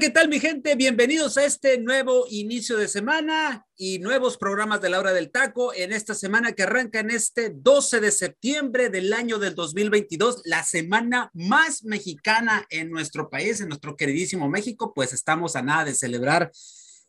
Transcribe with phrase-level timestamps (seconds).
[0.00, 0.76] ¿Qué tal mi gente?
[0.76, 5.74] Bienvenidos a este nuevo inicio de semana y nuevos programas de la hora del taco
[5.74, 10.64] en esta semana que arranca en este 12 de septiembre del año del 2022, la
[10.64, 15.92] semana más mexicana en nuestro país, en nuestro queridísimo México, pues estamos a nada de
[15.92, 16.50] celebrar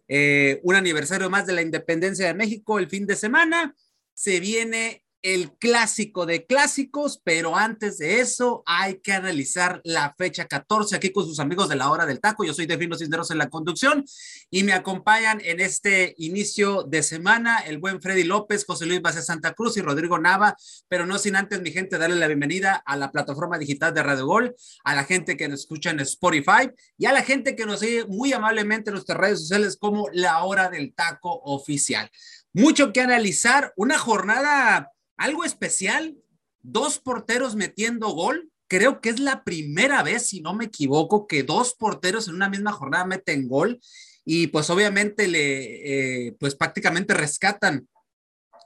[0.09, 3.73] eh, un aniversario más de la independencia de México el fin de semana.
[4.13, 10.47] Se viene el clásico de clásicos, pero antes de eso hay que analizar la fecha
[10.47, 12.43] 14 aquí con sus amigos de la hora del taco.
[12.43, 14.03] Yo soy Defino Cisneros en la conducción
[14.49, 19.21] y me acompañan en este inicio de semana el buen Freddy López, José Luis Base
[19.21, 20.55] Santa Cruz y Rodrigo Nava,
[20.87, 24.25] pero no sin antes, mi gente, darle la bienvenida a la plataforma digital de Radio
[24.25, 27.81] Gol, a la gente que nos escucha en Spotify y a la gente que nos
[27.81, 32.09] sigue muy amablemente en nuestras redes sociales como la hora del taco oficial.
[32.53, 34.91] Mucho que analizar, una jornada
[35.21, 36.17] algo especial,
[36.63, 38.49] dos porteros metiendo gol.
[38.67, 42.49] Creo que es la primera vez, si no me equivoco, que dos porteros en una
[42.49, 43.79] misma jornada meten gol
[44.25, 47.87] y pues obviamente le, eh, pues prácticamente rescatan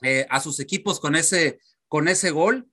[0.01, 2.67] eh, a sus equipos con ese, con ese gol.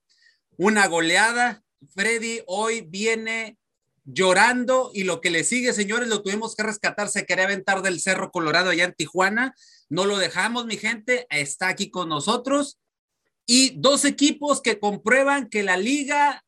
[0.57, 1.65] Una goleada.
[1.93, 3.59] Freddy hoy viene
[4.05, 7.09] llorando y lo que le sigue, señores, lo tuvimos que rescatar.
[7.09, 9.57] Se quería aventar del Cerro Colorado allá en Tijuana.
[9.89, 11.27] No lo dejamos, mi gente.
[11.31, 12.79] Está aquí con nosotros
[13.47, 16.45] y dos equipos que comprueban que la liga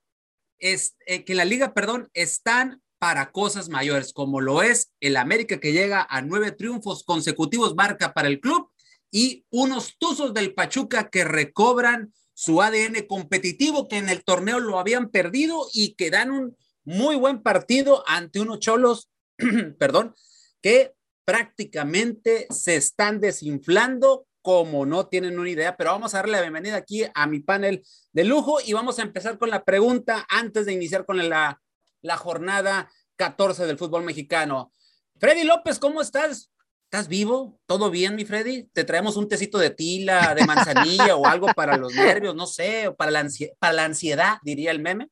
[0.58, 5.60] es, eh, que la liga, perdón, están para cosas mayores, como lo es el América
[5.60, 8.70] que llega a nueve triunfos consecutivos, marca para el club,
[9.10, 14.78] y unos Tuzos del Pachuca que recobran su ADN competitivo que en el torneo lo
[14.78, 19.10] habían perdido y que dan un muy buen partido ante unos cholos,
[19.78, 20.14] perdón,
[20.60, 20.94] que
[21.24, 26.76] prácticamente se están desinflando como no tienen una idea, pero vamos a darle la bienvenida
[26.76, 27.82] aquí a mi panel
[28.12, 31.62] de lujo y vamos a empezar con la pregunta antes de iniciar con la,
[32.02, 34.70] la jornada 14 del fútbol mexicano.
[35.18, 36.50] Freddy López, ¿cómo estás?
[36.84, 37.58] ¿Estás vivo?
[37.64, 38.64] ¿Todo bien, mi Freddy?
[38.64, 42.34] ¿Te traemos un tecito de tila, de manzanilla o algo para los nervios?
[42.34, 43.26] No sé, para la,
[43.58, 45.08] para la ansiedad, diría el meme.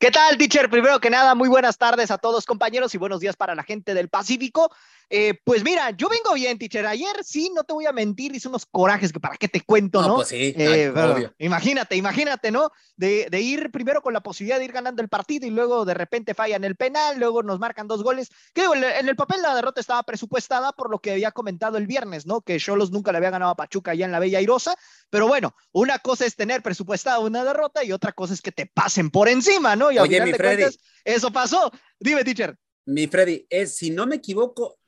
[0.00, 0.68] ¿Qué tal, teacher?
[0.68, 3.94] Primero que nada, muy buenas tardes a todos, compañeros, y buenos días para la gente
[3.94, 4.72] del Pacífico.
[5.12, 6.86] Eh, pues mira, yo vengo bien, teacher.
[6.86, 10.00] Ayer sí, no te voy a mentir, hice unos corajes que para qué te cuento,
[10.00, 10.08] ¿no?
[10.08, 11.34] no pues sí, eh, obvio.
[11.38, 12.70] Imagínate, imagínate, ¿no?
[12.96, 15.94] De, de, ir primero con la posibilidad de ir ganando el partido y luego de
[15.94, 18.30] repente fallan el penal, luego nos marcan dos goles.
[18.54, 21.88] Que digo, en el papel la derrota estaba presupuestada por lo que había comentado el
[21.88, 22.40] viernes, ¿no?
[22.40, 24.76] Que Cholos nunca le había ganado a Pachuca allá en la Bella Airosa.
[25.10, 28.66] Pero bueno, una cosa es tener presupuestada una derrota y otra cosa es que te
[28.66, 29.90] pasen por encima, ¿no?
[29.90, 30.62] Y Oye, mi Freddy.
[30.62, 31.72] Cuentas, eso pasó.
[31.98, 32.56] Dime, teacher.
[32.86, 34.79] Mi Freddy, es, si no me equivoco,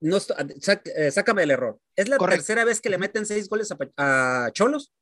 [0.00, 1.80] no, eh, sácame el error.
[1.96, 4.92] ¿Es la tercera vez que le meten seis goles a, Cholos?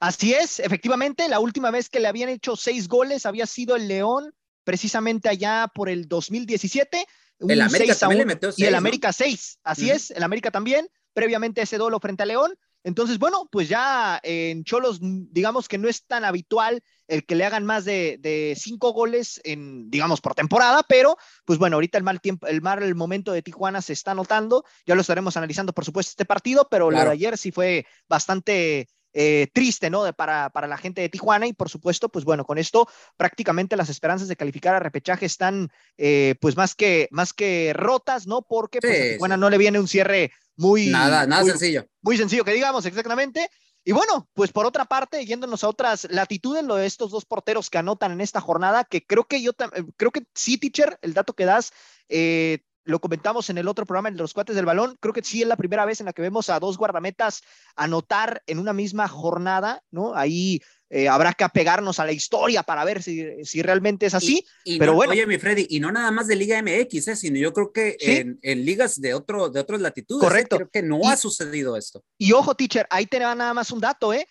[0.00, 3.88] Así es, efectivamente, la última vez que le habían hecho seis goles había sido el
[3.88, 4.34] León,
[4.64, 7.06] precisamente allá por el 2017.
[7.40, 8.58] El América también le metió seis.
[8.58, 12.54] Y el América seis, así es, el América también, previamente ese dolo frente a León.
[12.86, 17.44] Entonces, bueno, pues ya en Cholos, digamos que no es tan habitual el que le
[17.44, 22.20] hagan más de, cinco goles en, digamos, por temporada, pero pues bueno, ahorita el mal
[22.20, 26.10] tiempo, el mal momento de Tijuana se está notando, ya lo estaremos analizando, por supuesto,
[26.10, 30.04] este partido, pero lo de ayer sí fue bastante eh, triste, ¿no?
[30.12, 32.86] para, para la gente de Tijuana y por supuesto, pues bueno, con esto
[33.16, 38.28] prácticamente las esperanzas de calificar a repechaje están eh, pues más que, más que rotas,
[38.28, 38.42] ¿no?
[38.42, 40.88] Porque pues, a Tijuana no le viene un cierre muy...
[40.88, 41.86] Nada, nada sencillo.
[42.02, 43.50] Muy sencillo, que digamos, exactamente.
[43.84, 47.70] Y bueno, pues por otra parte, yéndonos a otras latitudes, lo de estos dos porteros
[47.70, 51.14] que anotan en esta jornada, que creo que yo, eh, creo que sí, teacher, el
[51.14, 51.72] dato que das,
[52.08, 55.22] eh, lo comentamos en el otro programa, el de los cuates del balón, creo que
[55.22, 57.42] sí es la primera vez en la que vemos a dos guardametas
[57.74, 60.14] anotar en una misma jornada, ¿no?
[60.14, 64.46] Ahí eh, habrá que apegarnos a la historia para ver si, si realmente es así.
[64.78, 65.12] pero bueno.
[65.12, 67.16] Oye, mi Freddy, y no nada más de Liga MX, ¿eh?
[67.16, 70.22] sino yo creo que en, en, ligas de, otro, de otras latitudes.
[70.22, 70.26] ¿eh?
[70.26, 70.56] Correcto.
[70.56, 72.04] Creo que no ha sucedido esto.
[72.18, 74.28] Y ojo, teacher, ahí te va nada más un dato, ¿eh?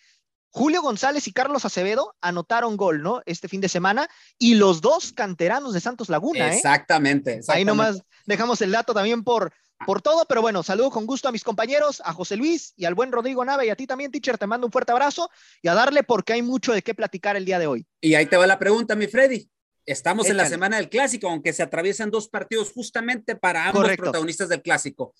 [0.49, 3.21] Julio González y Carlos Acevedo anotaron gol, ¿no?
[3.25, 4.07] Este fin de semana,
[4.37, 6.55] y los dos canteranos de Santos Laguna, ¿eh?
[6.55, 7.33] Exactamente.
[7.33, 7.51] exactamente.
[7.51, 9.51] Ahí nomás dejamos el dato también por,
[9.85, 12.95] por todo, pero bueno, saludo con gusto a mis compañeros, a José Luis y al
[12.95, 15.29] buen Rodrigo Nave y a ti también, teacher, te mando un fuerte abrazo
[15.61, 17.85] y a darle porque hay mucho de qué platicar el día de hoy.
[18.01, 19.49] Y ahí te va la pregunta, mi Freddy.
[19.85, 24.49] Estamos en la semana del clásico, aunque se atraviesan dos partidos justamente para ambos protagonistas
[24.49, 25.13] del clásico.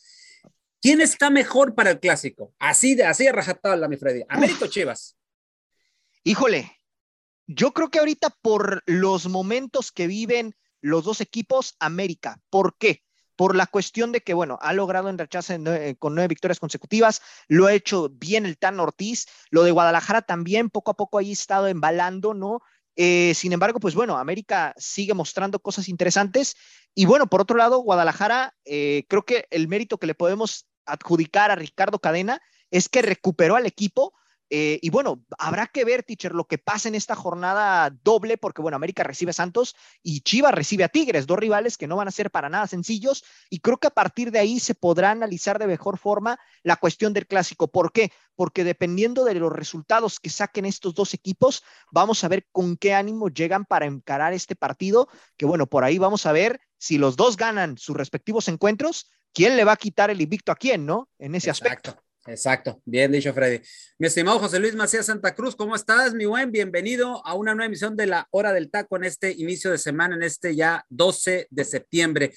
[0.82, 2.54] ¿Quién está mejor para el clásico?
[2.58, 4.24] Así de, así de rajatabla, mi Freddy.
[4.28, 5.16] ¿América o Chivas?
[6.24, 6.72] Híjole,
[7.46, 12.42] yo creo que ahorita por los momentos que viven los dos equipos, América.
[12.50, 13.04] ¿Por qué?
[13.36, 17.66] Por la cuestión de que, bueno, ha logrado enracharse eh, con nueve victorias consecutivas, lo
[17.66, 21.68] ha hecho bien el Tan Ortiz, lo de Guadalajara también poco a poco ahí estado
[21.68, 22.62] embalando, ¿no?
[22.96, 26.56] Eh, sin embargo, pues bueno, América sigue mostrando cosas interesantes.
[26.94, 31.52] Y bueno, por otro lado, Guadalajara, eh, creo que el mérito que le podemos adjudicar
[31.52, 32.42] a Ricardo Cadena
[32.72, 34.14] es que recuperó al equipo
[34.50, 38.62] eh, y bueno, habrá que ver, teacher, lo que pasa en esta jornada doble, porque
[38.62, 42.08] bueno, América recibe a Santos y Chivas recibe a Tigres, dos rivales que no van
[42.08, 43.24] a ser para nada sencillos.
[43.50, 47.14] Y creo que a partir de ahí se podrá analizar de mejor forma la cuestión
[47.14, 47.70] del clásico.
[47.70, 48.12] ¿Por qué?
[48.36, 52.94] Porque dependiendo de los resultados que saquen estos dos equipos, vamos a ver con qué
[52.94, 55.08] ánimo llegan para encarar este partido.
[55.38, 59.58] Que bueno, por ahí vamos a ver si los dos ganan sus respectivos encuentros, quién
[59.58, 61.10] le va a quitar el invicto a quién, ¿no?
[61.18, 62.05] En ese aspecto.
[62.28, 63.62] Exacto, bien dicho Freddy.
[64.00, 66.52] Mi estimado José Luis Macías Santa Cruz, ¿cómo estás, mi buen?
[66.52, 70.16] Bienvenido a una nueva emisión de la Hora del Taco en este inicio de semana,
[70.16, 72.34] en este ya 12 de septiembre.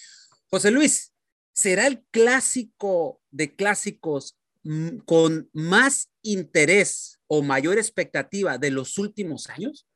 [0.51, 1.15] José Luis,
[1.55, 9.49] ¿será el clásico de clásicos mm, con más interés o mayor expectativa de los últimos
[9.49, 9.87] años?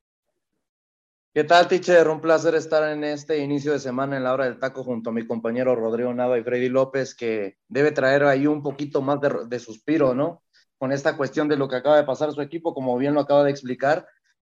[1.34, 2.11] ¿Qué tal, teacher?
[2.11, 5.12] Un placer estar en este inicio de semana en la hora del taco junto a
[5.14, 9.19] mi compañero Rodrigo Nava y Freddy López, que debe traer ahí un poquito más
[9.49, 10.43] de, suspiro, ¿no?
[10.76, 13.20] Con esta cuestión de lo que acaba de pasar a su equipo, como bien lo
[13.20, 14.06] acaba de explicar.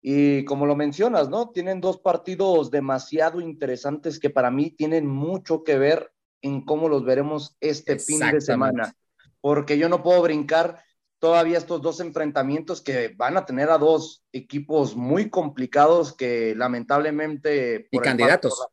[0.03, 1.51] Y como lo mencionas, ¿no?
[1.51, 6.11] Tienen dos partidos demasiado interesantes que para mí tienen mucho que ver
[6.43, 8.97] en cómo los veremos este fin de semana.
[9.41, 10.83] Porque yo no puedo brincar
[11.25, 17.89] todavía estos dos enfrentamientos que van a tener a dos equipos muy complicados que lamentablemente...
[17.91, 18.67] Y candidatos.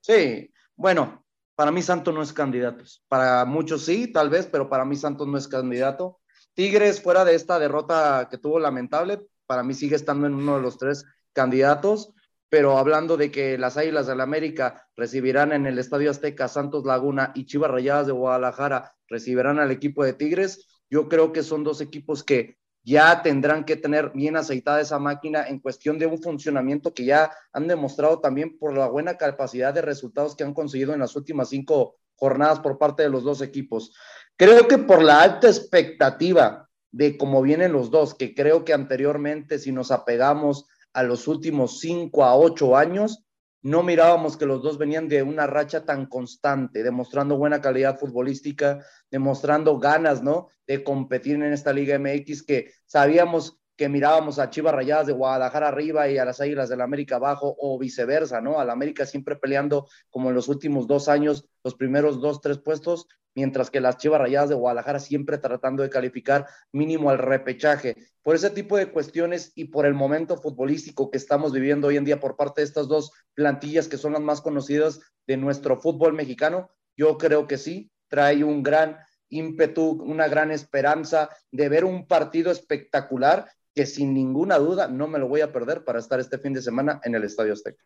[0.00, 1.26] sí, bueno,
[1.56, 2.84] para mí Santos no es candidato.
[3.08, 6.20] Para muchos sí, tal vez, pero para mí Santos no es candidato.
[6.54, 10.62] Tigres, fuera de esta derrota que tuvo lamentable, para mí sigue estando en uno de
[10.62, 12.12] los tres candidatos.
[12.48, 16.84] Pero hablando de que las Águilas del la América recibirán en el Estadio Azteca Santos
[16.84, 21.64] Laguna y Chivas Rayadas de Guadalajara recibirán al equipo de Tigres, yo creo que son
[21.64, 26.22] dos equipos que ya tendrán que tener bien aceitada esa máquina en cuestión de un
[26.22, 30.94] funcionamiento que ya han demostrado también por la buena capacidad de resultados que han conseguido
[30.94, 33.92] en las últimas cinco jornadas por parte de los dos equipos.
[34.36, 39.58] Creo que por la alta expectativa de cómo vienen los dos, que creo que anteriormente
[39.58, 43.25] si nos apegamos a los últimos cinco a ocho años,
[43.66, 48.78] no mirábamos que los dos venían de una racha tan constante, demostrando buena calidad futbolística,
[49.10, 50.50] demostrando ganas, ¿no?
[50.68, 55.66] De competir en esta Liga MX que sabíamos que mirábamos a Chivas Rayadas de Guadalajara
[55.66, 58.60] arriba y a las Águilas del América abajo o viceversa, ¿no?
[58.60, 63.08] Al América siempre peleando como en los últimos dos años los primeros dos, tres puestos,
[63.36, 67.96] mientras que las Chivas Rayadas de Guadalajara siempre tratando de calificar mínimo al repechaje.
[68.22, 72.04] Por ese tipo de cuestiones y por el momento futbolístico que estamos viviendo hoy en
[72.04, 76.14] día por parte de estas dos plantillas que son las más conocidas de nuestro fútbol
[76.14, 78.96] mexicano, yo creo que sí, trae un gran
[79.28, 85.18] ímpetu, una gran esperanza de ver un partido espectacular que sin ninguna duda no me
[85.18, 87.84] lo voy a perder para estar este fin de semana en el Estadio Azteca.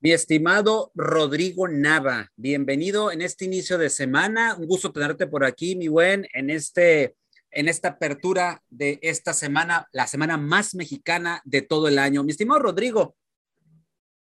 [0.00, 4.54] Mi estimado Rodrigo Nava, bienvenido en este inicio de semana.
[4.54, 7.16] Un gusto tenerte por aquí, mi buen, en este
[7.50, 12.22] en esta apertura de esta semana, la semana más mexicana de todo el año.
[12.22, 13.16] Mi estimado Rodrigo,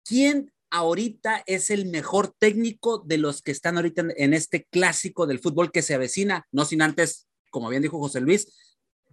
[0.03, 5.38] ¿quién ahorita es el mejor técnico de los que están ahorita en, este clásico del
[5.38, 6.47] fútbol que se avecina?
[6.51, 8.51] No sin antes, como bien dijo José Luis,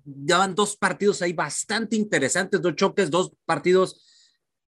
[0.06, 4.05] ya van dos partidos ahí bastante interesantes, dos choques, dos partidos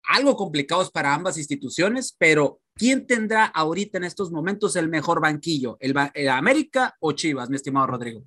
[0.08, 5.78] algo complicados para ambas instituciones, pero ¿quién tendrá ahorita en estos momentos el mejor banquillo?
[5.80, 5.96] ¿El,
[6.30, 8.24] América o Chivas, mi estimado Rodrigo?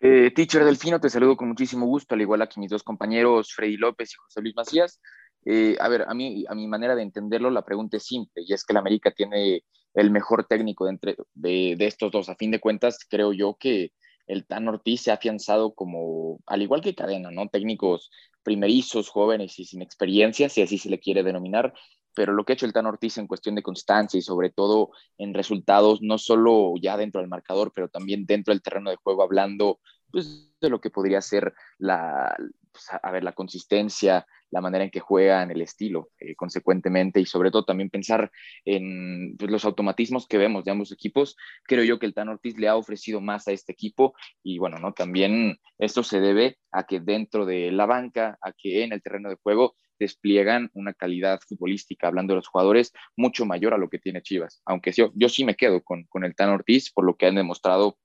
[0.00, 3.76] Eh, teacher Delfino, te saludo con muchísimo gusto, al igual que mis dos compañeros, Freddy
[3.76, 5.00] López y José Luis Macías.
[5.44, 8.52] Eh, a ver, a mí, a mi manera de entenderlo, la pregunta es simple, y
[8.52, 9.62] es que el América tiene
[9.94, 12.28] el mejor técnico de, entre, de, de estos dos.
[12.28, 13.92] A fin de cuentas, creo yo que
[14.26, 17.48] el Tan Ortiz se ha afianzado como, al igual que Cadena, ¿no?
[17.48, 18.10] Técnicos
[18.46, 21.74] primerizos, jóvenes y sin experiencia, si así se le quiere denominar,
[22.14, 24.90] pero lo que ha hecho el Tan Ortiz en cuestión de constancia y sobre todo
[25.18, 29.24] en resultados, no solo ya dentro del marcador, pero también dentro del terreno de juego,
[29.24, 29.80] hablando
[30.12, 32.36] pues, de lo que podría ser la,
[32.70, 37.26] pues, a ver, la consistencia, la manera en que juegan, el estilo, eh, consecuentemente, y
[37.26, 38.30] sobre todo también pensar
[38.64, 41.36] en pues, los automatismos que vemos de ambos equipos.
[41.64, 44.78] Creo yo que el Tan Ortiz le ha ofrecido más a este equipo y bueno,
[44.78, 44.92] ¿no?
[44.92, 49.28] También esto se debe a que dentro de la banca, a que en el terreno
[49.28, 53.98] de juego despliegan una calidad futbolística, hablando de los jugadores, mucho mayor a lo que
[53.98, 54.60] tiene Chivas.
[54.66, 57.34] Aunque yo, yo sí me quedo con, con el Tan Ortiz por lo que han
[57.34, 57.98] demostrado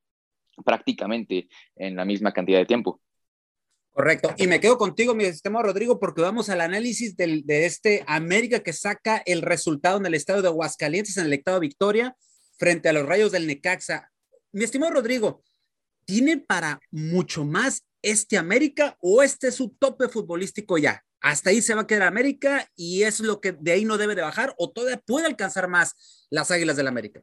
[0.66, 3.02] prácticamente en la misma cantidad de tiempo.
[3.94, 4.34] Correcto.
[4.38, 8.62] Y me quedo contigo, mi estimado Rodrigo, porque vamos al análisis del, de este América
[8.62, 12.16] que saca el resultado en el estado de Aguascalientes, en el estado Victoria,
[12.58, 14.10] frente a los rayos del Necaxa.
[14.54, 15.44] Mi estimado Rodrigo,
[16.06, 21.04] ¿tiene para mucho más este América o este es su tope futbolístico ya?
[21.20, 24.16] Hasta ahí se va a quedar América y es lo que de ahí no debe
[24.16, 27.22] de bajar o todavía puede alcanzar más las Águilas del América.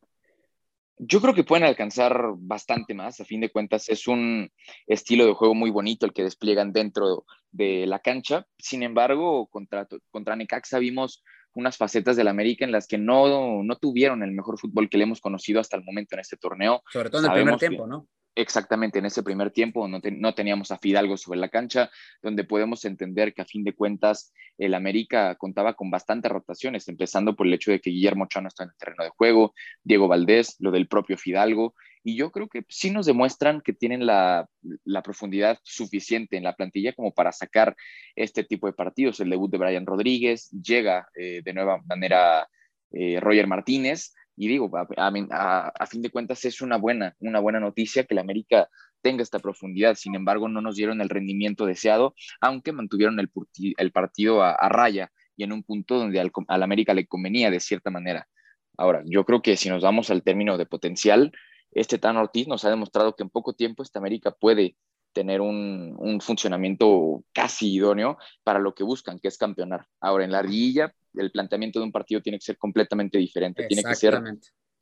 [0.99, 3.21] Yo creo que pueden alcanzar bastante más.
[3.21, 4.51] A fin de cuentas, es un
[4.87, 8.47] estilo de juego muy bonito el que despliegan dentro de la cancha.
[8.59, 11.23] Sin embargo, contra, contra Necaxa vimos
[11.55, 15.05] unas facetas del América en las que no, no tuvieron el mejor fútbol que le
[15.05, 16.83] hemos conocido hasta el momento en este torneo.
[16.93, 18.07] Sobre todo en el primer tiempo, ¿no?
[18.39, 21.91] Exactamente en ese primer tiempo, no, teníamos a Fidalgo sobre la cancha,
[22.23, 27.35] donde podemos entender que a fin de cuentas el América contaba con bastantes rotaciones, empezando
[27.35, 30.55] por el hecho de que Guillermo Chano está en el terreno de juego, Diego Valdés,
[30.61, 34.49] lo del propio Fidalgo, y yo creo que sí nos demuestran que tienen la,
[34.85, 37.75] la profundidad suficiente en la plantilla como para sacar
[38.15, 39.19] este tipo de partidos.
[39.19, 42.49] El debut de Brian Rodríguez, llega eh, de nueva manera
[42.93, 48.05] eh, Roger Martínez, y digo, a, fin de cuentas es una buena, una buena noticia
[48.05, 48.69] que la América
[49.03, 49.97] tenga esta profundidad.
[49.97, 55.43] Sin embargo, no nos dieron el rendimiento deseado, aunque mantuvieron el, partido a, raya y
[55.43, 58.29] en un punto donde al, al, América le convenía de cierta manera.
[58.77, 61.33] Ahora, yo creo que si nos vamos al término de potencial,
[61.73, 64.77] este Tan Ortiz nos ha demostrado que en poco tiempo esta América puede
[65.13, 69.87] tener un, un, funcionamiento casi idóneo para lo que buscan, que es campeonar.
[70.01, 73.67] Ahora, en la riguilla, el planteamiento de un partido tiene que ser completamente diferente.
[73.67, 74.23] Tiene que ser,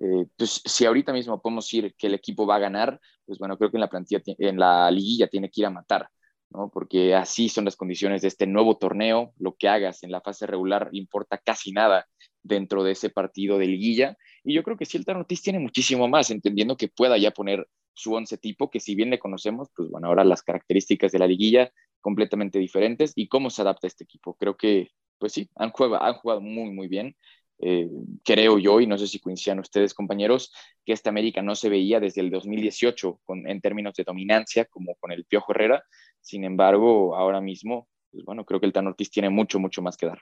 [0.01, 3.57] eh, pues si ahorita mismo podemos decir que el equipo va a ganar, pues bueno,
[3.57, 6.09] creo que en la plantilla, en la liguilla tiene que ir a matar,
[6.51, 6.71] ¿no?
[6.73, 9.33] Porque así son las condiciones de este nuevo torneo.
[9.39, 12.07] Lo que hagas en la fase regular importa casi nada
[12.43, 14.17] dentro de ese partido de liguilla.
[14.45, 17.67] Y yo creo que sí, el Tarnotis tiene muchísimo más, entendiendo que pueda ya poner
[17.95, 21.27] su once tipo, que si bien le conocemos, pues bueno, ahora las características de la
[21.27, 24.37] liguilla completamente diferentes y cómo se adapta este equipo.
[24.37, 27.17] Creo que pues sí, han jugado, han jugado muy, muy bien.
[27.59, 27.89] Eh,
[28.23, 30.53] creo yo, y no sé si coincidan ustedes, compañeros,
[30.85, 34.95] que esta América no se veía desde el 2018 con, en términos de dominancia, como
[34.97, 35.83] con el Piojo Herrera.
[36.21, 39.97] Sin embargo, ahora mismo, pues bueno, creo que el Tan Ortiz tiene mucho, mucho más
[39.97, 40.21] que dar.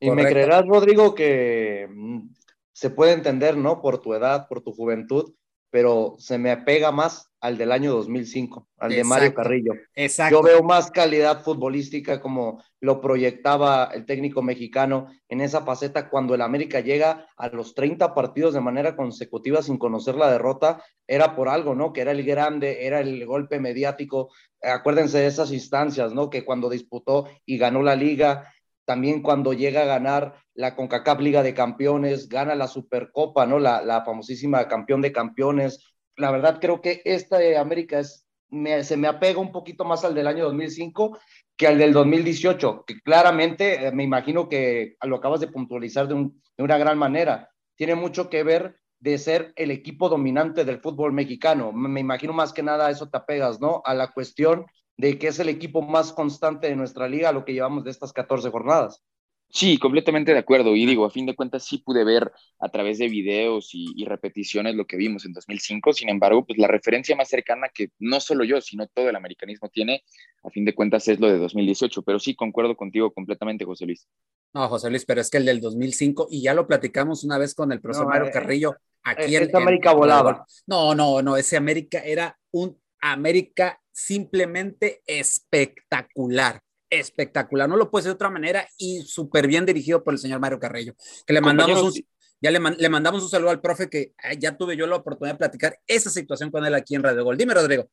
[0.00, 2.28] Y me creerás, Rodrigo, que mm,
[2.72, 3.80] se puede entender, ¿no?
[3.80, 5.34] Por tu edad, por tu juventud,
[5.70, 9.72] pero se me apega más al del año 2005, al de Mario Carrillo.
[9.94, 10.36] Exacto.
[10.36, 16.34] Yo veo más calidad futbolística como lo proyectaba el técnico mexicano en esa faceta cuando
[16.34, 21.36] el América llega a los 30 partidos de manera consecutiva sin conocer la derrota, era
[21.36, 21.92] por algo, ¿no?
[21.92, 24.30] Que era el grande, era el golpe mediático.
[24.62, 26.30] Acuérdense de esas instancias, ¿no?
[26.30, 28.52] Que cuando disputó y ganó la liga,
[28.88, 33.58] también cuando llega a ganar la CONCACAF Liga de Campeones, gana la Supercopa, ¿no?
[33.58, 35.92] La, famosísima campeón de campeones.
[36.16, 40.26] La verdad creo que esta de América se me apega un poquito más al del
[40.26, 41.18] año 2005
[41.54, 46.30] que al del 2018, que claramente eh, me imagino que lo acabas de puntualizar de,
[46.56, 47.50] una gran manera.
[47.76, 51.72] Tiene mucho que ver de ser el equipo dominante del fútbol mexicano.
[51.72, 53.82] Me imagino más que nada eso te apegas, ¿no?
[53.84, 54.64] A la cuestión
[54.98, 58.12] de que es el equipo más constante de nuestra liga, lo que llevamos de estas
[58.12, 59.02] 14 jornadas.
[59.50, 60.76] Sí, completamente de acuerdo.
[60.76, 64.74] Y digo, a fin de cuentas sí pude ver a través de videos y, repeticiones
[64.74, 65.94] lo que vimos en 2005.
[65.94, 69.70] Sin embargo, pues la referencia más cercana que no solo yo, sino todo el americanismo
[69.70, 70.04] tiene,
[70.42, 72.02] a fin de cuentas es lo de 2018.
[72.02, 74.06] Pero sí, concuerdo contigo completamente, José Luis.
[74.52, 77.54] No, José Luis, pero es que el del 2005, y ya lo platicamos una vez
[77.54, 80.44] con el profesor Mario eh, Carrillo, aquí en, América volaba.
[80.66, 87.68] No, no, no, ese América era un América simplemente espectacular, espectacular.
[87.68, 90.60] No lo puede ser de otra manera y súper bien dirigido por el señor Mario
[90.60, 90.94] Carrillo,
[91.26, 91.92] que le mandamos un,
[92.40, 95.38] ya le, le, mandamos un saludo al profe que ya tuve yo la oportunidad de
[95.38, 97.36] platicar esa situación con él aquí en Radio Gol.
[97.36, 97.90] Dime, Rodrigo.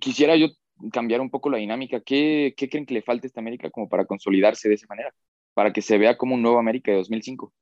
[0.00, 0.48] Quisiera yo
[0.92, 2.00] cambiar un poco la dinámica.
[2.00, 5.14] ¿Qué, ¿Qué, creen que le falta a esta América como para consolidarse de esa manera?
[5.54, 7.52] Para que se vea como un nuevo América de 2005.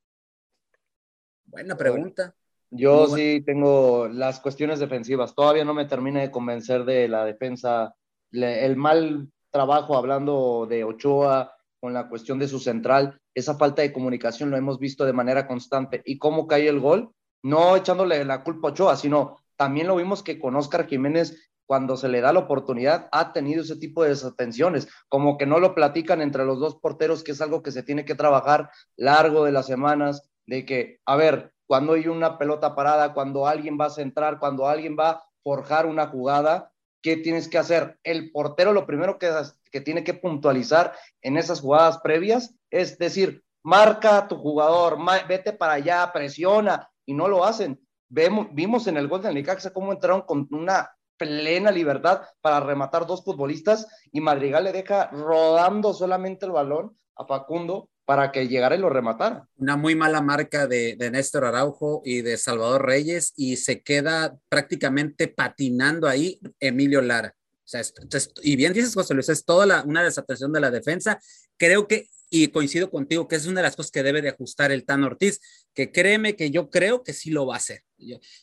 [1.44, 2.34] Buena pregunta.
[2.70, 5.34] Yo sí tengo las cuestiones defensivas.
[5.34, 7.94] Todavía no me termina de convencer de la defensa.
[8.32, 13.92] el mal trabajo hablando de Ochoa con la cuestión de su central, esa falta de
[13.92, 16.02] comunicación lo hemos visto de manera constante.
[16.04, 17.10] ¿Y cómo cae el gol?
[17.42, 21.96] No echándole la culpa a Ochoa, sino también lo vimos que con Oscar Jiménez cuando
[21.96, 25.72] se le da la oportunidad, ha tenido ese tipo de desatenciones, como que no lo
[25.72, 29.52] platican entre los dos porteros, que es algo que se tiene que trabajar largo de
[29.52, 33.90] las semanas, de que, a ver, cuando hay una pelota parada, cuando alguien va a
[33.90, 37.96] centrar, cuando alguien va a forjar una jugada, ¿qué tienes que hacer?
[38.02, 39.30] El portero lo primero que,
[39.84, 44.98] tiene que puntualizar en esas jugadas previas es decir, marca a tu jugador,
[45.28, 47.80] vete para allá, presiona, y no lo hacen.
[48.08, 53.06] Vemos, vimos en el gol de Necaxa cómo entraron con una plena libertad para rematar
[53.06, 58.74] dos futbolistas y Madrigal le deja rodando solamente el balón a Facundo para que llegara
[58.74, 59.46] y lo rematara.
[59.56, 64.36] Una muy mala marca de, de, Néstor Araujo y de Salvador Reyes y se queda
[64.48, 67.36] prácticamente patinando ahí Emilio Lara.
[67.38, 67.82] O sea,
[68.42, 71.20] y bien dices, José Luis, es toda la, una desatención de la defensa.
[71.56, 74.72] Creo que, y coincido contigo, que es una de las cosas que debe de ajustar
[74.72, 75.40] el Tan Ortiz,
[75.72, 77.84] que créeme que yo creo que sí lo va a hacer.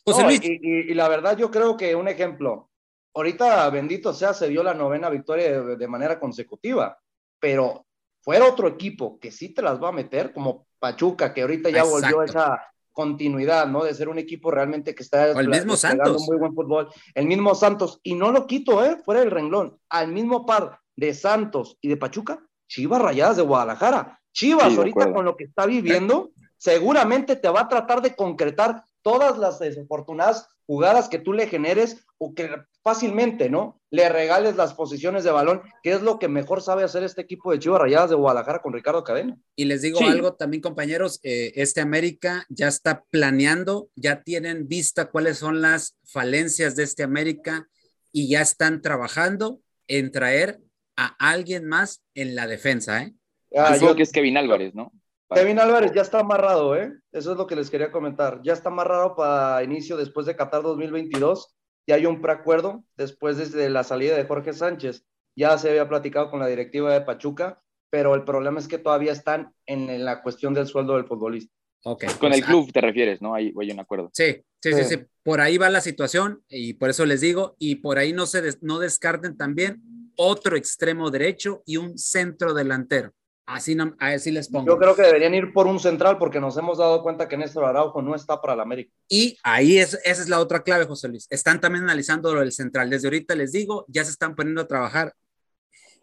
[0.05, 0.39] José Luis.
[0.43, 2.69] Y, la verdad, yo creo que un ejemplo,
[3.13, 6.97] ahorita bendito sea, se dio la novena victoria de, manera consecutiva,
[7.37, 7.86] pero
[8.27, 11.85] fuera otro equipo que sí te las va a meter, como Pachuca, que ahorita ya
[11.85, 13.85] volvió a esa continuidad, ¿no?
[13.85, 16.25] De ser un equipo realmente que está el mismo Santos.
[16.27, 16.89] muy buen fútbol.
[17.15, 18.97] El mismo Santos, y no lo quito, ¿eh?
[19.05, 24.19] Fuera del renglón, al mismo par de Santos y de Pachuca, Chivas Rayadas de Guadalajara.
[24.33, 29.37] Chivas, ahorita con lo que está viviendo, seguramente te va a tratar de concretar todas
[29.37, 32.49] las desafortunadas jugadas que tú le generes o que
[32.87, 33.81] fácilmente, ¿no?
[33.89, 37.51] Le regales las posiciones de balón, que es lo que mejor sabe hacer este equipo
[37.51, 39.37] de Chivas Rayadas de Guadalajara con Ricardo Cadena.
[39.57, 45.09] Y les digo algo también, compañeros, eh, este América ya está planeando, ya tienen vista
[45.09, 47.67] cuáles son las falencias de este América
[48.13, 50.61] y ya están trabajando en traer
[50.95, 53.13] a alguien más en la defensa, ¿eh?
[53.53, 54.93] Ah, yo, que es Kevin Álvarez, ¿no?
[55.29, 56.93] Kevin Álvarez ya está amarrado, ¿eh?
[57.11, 58.39] Eso es lo que les quería comentar.
[58.43, 61.56] Ya está amarrado para inicio después de Qatar 2022.
[61.87, 65.05] Ya hay un preacuerdo después desde la salida de Jorge Sánchez.
[65.35, 69.13] Ya se había platicado con la directiva de Pachuca, pero el problema es que todavía
[69.13, 71.53] están en, la cuestión del sueldo del futbolista.
[71.83, 73.33] Okay, con el club te refieres, ¿no?
[73.33, 74.09] Hay, hay un acuerdo.
[74.13, 77.75] Sí, sí, sí, sí, Por ahí va la situación y por eso les digo, y
[77.75, 79.81] por ahí no se no descarten también
[80.17, 83.13] otro extremo derecho y un centro delantero.
[83.47, 84.67] Así, no, así les pongo.
[84.67, 87.63] Yo creo que deberían ir por un central porque nos hemos dado cuenta que Néstor
[87.63, 88.91] Araujo no está para la América.
[89.07, 91.27] Y ahí es, esa es la otra clave, José Luis.
[91.29, 92.89] Están también analizando lo del central.
[92.89, 95.13] Desde ahorita les digo, ya se están poniendo a trabajar.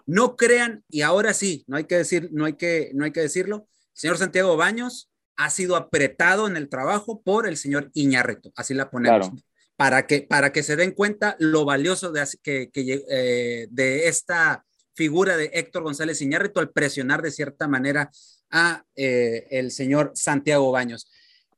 [0.07, 3.21] No crean, y ahora sí, no hay que decir, no hay que, no hay que
[3.21, 3.69] decirlo.
[3.93, 8.53] señor Santiago Baños ha sido apretado en el trabajo por el señor Iñárritu.
[8.57, 9.31] Así la ponemos
[9.77, 15.37] para que, para que se den cuenta lo valioso de, que, eh, de esta figura
[15.37, 18.11] de Héctor González Iñárritu al presionar de cierta manera
[18.51, 21.11] a eh, el señor Santiago Baños.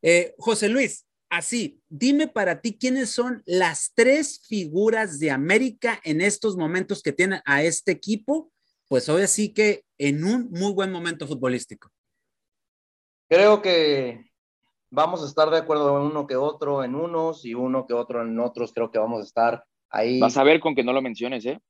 [0.03, 6.21] Eh, José Luis, así, dime para ti quiénes son las tres figuras de América en
[6.21, 8.53] estos momentos que tienen a este equipo,
[8.89, 11.91] pues hoy sí que en un muy buen momento futbolístico.
[13.29, 14.31] Creo que
[14.91, 18.23] vamos a estar de acuerdo en uno que otro en unos y uno que otro
[18.23, 20.21] en otros, creo que vamos a estar ahí.
[20.21, 21.61] Vas a ver con que no lo menciones, ¿eh?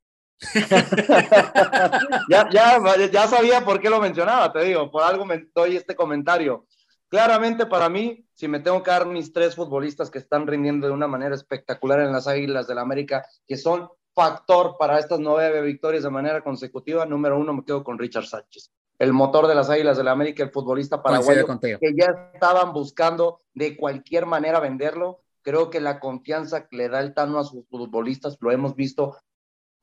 [2.29, 2.79] ya, ya,
[3.11, 6.67] ya sabía por qué lo mencionaba, te digo, por algo me doy este comentario.
[7.09, 10.93] Claramente para mí, si me tengo que dar mis tres futbolistas que están rindiendo de
[10.93, 15.61] una manera espectacular en las Águilas del la América, que son factor para estas nueve
[15.63, 19.71] victorias de manera consecutiva, número uno me quedo con Richard Sánchez el motor de las
[19.71, 25.23] Águilas del la América, el futbolista paraguayo, que ya estaban buscando de cualquier manera venderlo.
[25.43, 29.17] Creo que la confianza que le da el Tano a sus futbolistas lo hemos visto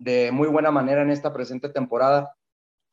[0.04, 2.36] de muy buena manera en esta presente temporada,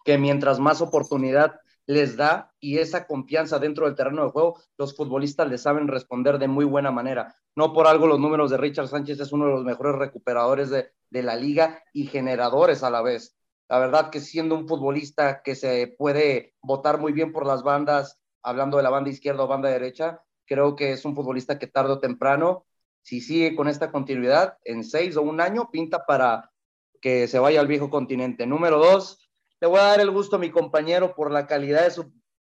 [0.04, 4.96] que mientras más oportunidad les da y esa confianza dentro del terreno de juego, los
[4.96, 7.34] futbolistas le saben responder de muy buena manera.
[7.56, 10.92] No por algo los números de Richard Sánchez es uno de los mejores recuperadores de,
[11.10, 13.36] de la liga y generadores a la vez.
[13.68, 18.20] La verdad que siendo un futbolista que se puede votar muy bien por las bandas,
[18.42, 21.92] hablando de la banda izquierda o banda derecha, creo que es un futbolista que tarde
[21.92, 22.66] o temprano,
[23.02, 26.50] si sigue con esta continuidad, en seis o un año, pinta para
[27.00, 28.46] que se vaya al viejo continente.
[28.46, 31.90] Número dos, le voy a dar el gusto a mi compañero por la calidad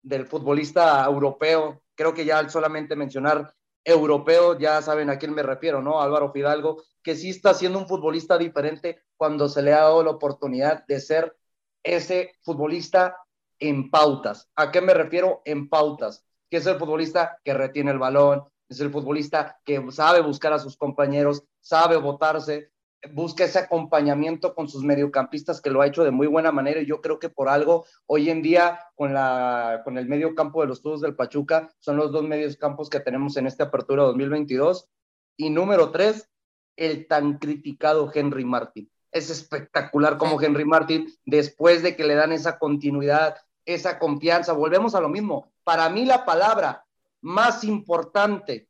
[0.02, 1.82] del futbolista europeo.
[1.96, 6.02] Creo que ya al solamente mencionar europeo, ya saben a quién me refiero, ¿no?
[6.02, 10.12] Álvaro Fidalgo, que sí está siendo un futbolista diferente cuando se le ha dado la
[10.12, 11.36] oportunidad de ser
[11.84, 13.18] ese futbolista
[13.60, 14.50] en pautas.
[14.56, 16.26] ¿A qué me refiero en pautas?
[16.50, 20.60] Que es el futbolista que retiene el balón, es el futbolista que sabe buscar a
[20.60, 22.72] sus compañeros, sabe votarse,
[23.12, 26.86] busca ese acompañamiento con sus mediocampistas que lo ha hecho de muy buena manera y
[26.86, 30.68] yo creo que por algo hoy en día con, la, con el medio campo de
[30.68, 34.90] los Todos del Pachuca son los dos medios campos que tenemos en esta apertura 2022
[35.38, 36.30] y número tres
[36.76, 38.90] el tan criticado Henry Martin.
[39.12, 43.36] Es espectacular como Henry Martin, después de que le dan esa continuidad,
[43.66, 45.52] esa confianza, volvemos a lo mismo.
[45.64, 46.86] Para mí la palabra
[47.22, 48.70] más importante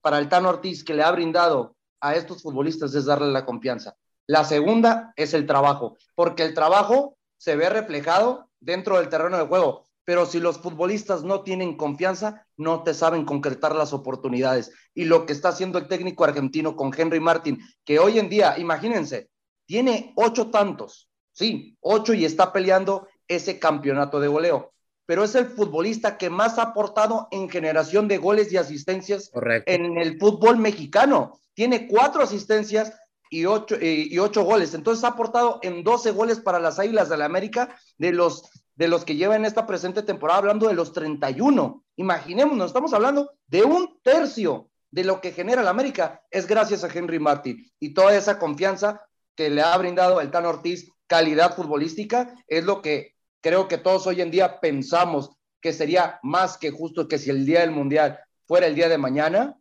[0.00, 3.96] para el Tan Ortiz que le ha brindado a estos futbolistas es darle la confianza.
[4.26, 9.46] La segunda es el trabajo, porque el trabajo se ve reflejado dentro del terreno de
[9.46, 14.72] juego, pero si los futbolistas no tienen confianza, no te saben concretar las oportunidades.
[14.94, 18.58] Y lo que está haciendo el técnico argentino con Henry Martin, que hoy en día,
[18.58, 19.30] imagínense,
[19.66, 24.72] tiene ocho tantos, sí, ocho y está peleando ese campeonato de goleo
[25.10, 29.32] pero es el futbolista que más ha aportado en generación de goles y asistencias
[29.66, 31.40] en el fútbol mexicano.
[31.52, 32.92] Tiene cuatro asistencias
[33.28, 34.72] y ocho, eh, y ocho goles.
[34.72, 38.86] Entonces ha aportado en 12 goles para las Águilas de la América de los, de
[38.86, 41.84] los que lleva en esta presente temporada, hablando de los 31.
[41.96, 46.88] Imaginémonos, estamos hablando de un tercio de lo que genera la América es gracias a
[46.88, 52.32] Henry Martin y toda esa confianza que le ha brindado el Tan Ortiz, calidad futbolística,
[52.46, 57.08] es lo que creo que todos hoy en día pensamos que sería más que justo
[57.08, 59.56] que si el día del Mundial fuera el día de mañana,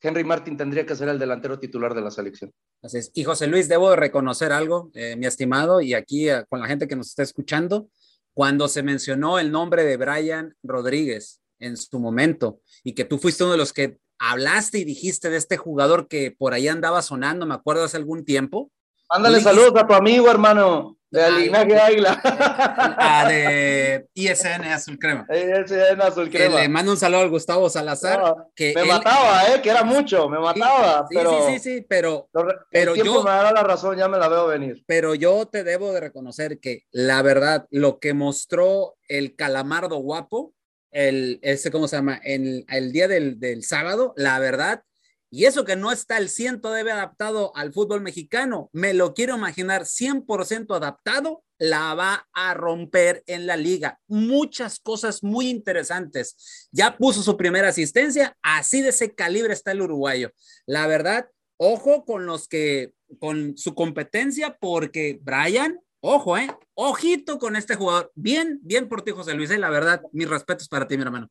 [0.00, 2.52] Henry Martin tendría que ser el delantero titular de la selección.
[2.82, 3.10] Así es.
[3.14, 6.86] Y José Luis, debo reconocer algo, eh, mi estimado, y aquí eh, con la gente
[6.86, 7.88] que nos está escuchando,
[8.34, 13.42] cuando se mencionó el nombre de Brian Rodríguez en su momento y que tú fuiste
[13.42, 17.46] uno de los que hablaste y dijiste de este jugador que por ahí andaba sonando,
[17.46, 18.70] me acuerdo hace algún tiempo.
[19.08, 20.97] Ándale saludos a tu amigo, hermano.
[21.10, 22.20] De linaje Águila.
[22.24, 25.26] Ah, de ISN Azul Crema.
[25.30, 26.60] ISN Azul Crema.
[26.60, 28.34] le mando un saludo al Gustavo Salazar.
[28.54, 29.62] que me mataba, ¿eh?
[29.62, 31.06] Que era mucho, me mataba.
[31.08, 32.28] Sí, pero, sí, sí, sí, pero,
[32.70, 33.22] pero yo.
[33.24, 34.84] me da la razón, ya me la veo venir.
[34.86, 40.52] Pero yo te debo de reconocer que la verdad, lo que mostró el calamardo guapo,
[40.90, 42.20] el, ese, ¿cómo se llama?
[42.22, 44.82] El, el día del, del sábado, la verdad,
[45.30, 49.36] y eso que no está el ciento debe adaptado al fútbol mexicano, me lo quiero
[49.36, 54.00] imaginar 100% adaptado, la va a romper en la liga.
[54.06, 56.68] Muchas cosas muy interesantes.
[56.72, 60.30] Ya puso su primera asistencia, así de ese calibre está el uruguayo.
[60.66, 67.56] La verdad, ojo con los que, con su competencia, porque Brian, ojo, eh, ojito con
[67.56, 68.10] este jugador.
[68.14, 71.28] Bien, bien por ti, José Luis, eh, la verdad, mis respetos para ti, mi hermano.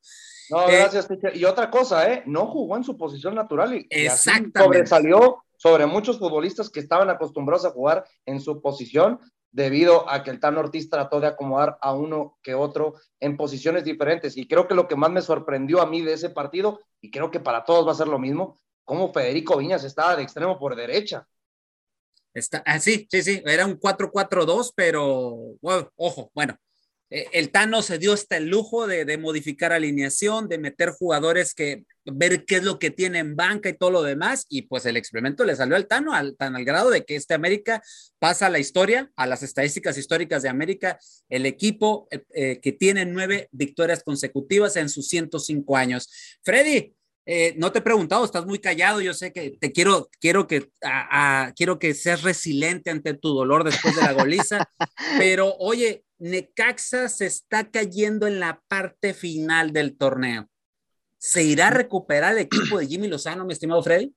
[0.50, 2.24] No, eh, gracias, Y otra cosa, ¿eh?
[2.26, 7.66] No jugó en su posición natural y, y sobresalió sobre muchos futbolistas que estaban acostumbrados
[7.66, 9.20] a jugar en su posición
[9.52, 13.84] debido a que el Tan Ortiz trató de acomodar a uno que otro en posiciones
[13.84, 14.38] diferentes.
[14.38, 17.32] Y creo que lo que más me sorprendió a mí de ese partido, y creo
[17.32, 20.76] que para todos va a ser lo mismo, como Federico Viñas estaba de extremo por
[20.76, 21.28] derecha.
[22.38, 25.58] Está, ah, sí, sí, sí, era un 4-4-2, pero
[25.96, 26.56] ojo, bueno,
[27.10, 31.86] eh, el Tano se dio hasta el lujo de, modificar alineación, de meter jugadores que
[32.06, 34.98] ver qué es lo que tiene en banca y todo lo demás, y pues el
[34.98, 37.82] experimento le salió al Tano, al, tan al grado de que este América
[38.20, 42.72] pasa a la historia, a las estadísticas históricas de América, el equipo eh, eh, que
[42.72, 46.40] tiene nueve victorias consecutivas en sus 105 años.
[46.44, 46.97] Freddy,
[47.58, 49.02] no te he preguntado, estás muy callado.
[49.02, 50.72] Yo sé que te quiero, quiero que,
[51.56, 54.70] quiero que seas resiliente ante tu dolor después de la goliza.
[55.18, 60.50] pero oye, Necaxa se está cayendo en la parte final del torneo.
[61.18, 64.14] ¿Se irá a recuperar el equipo de Jimmy Lozano, mi estimado Freddy?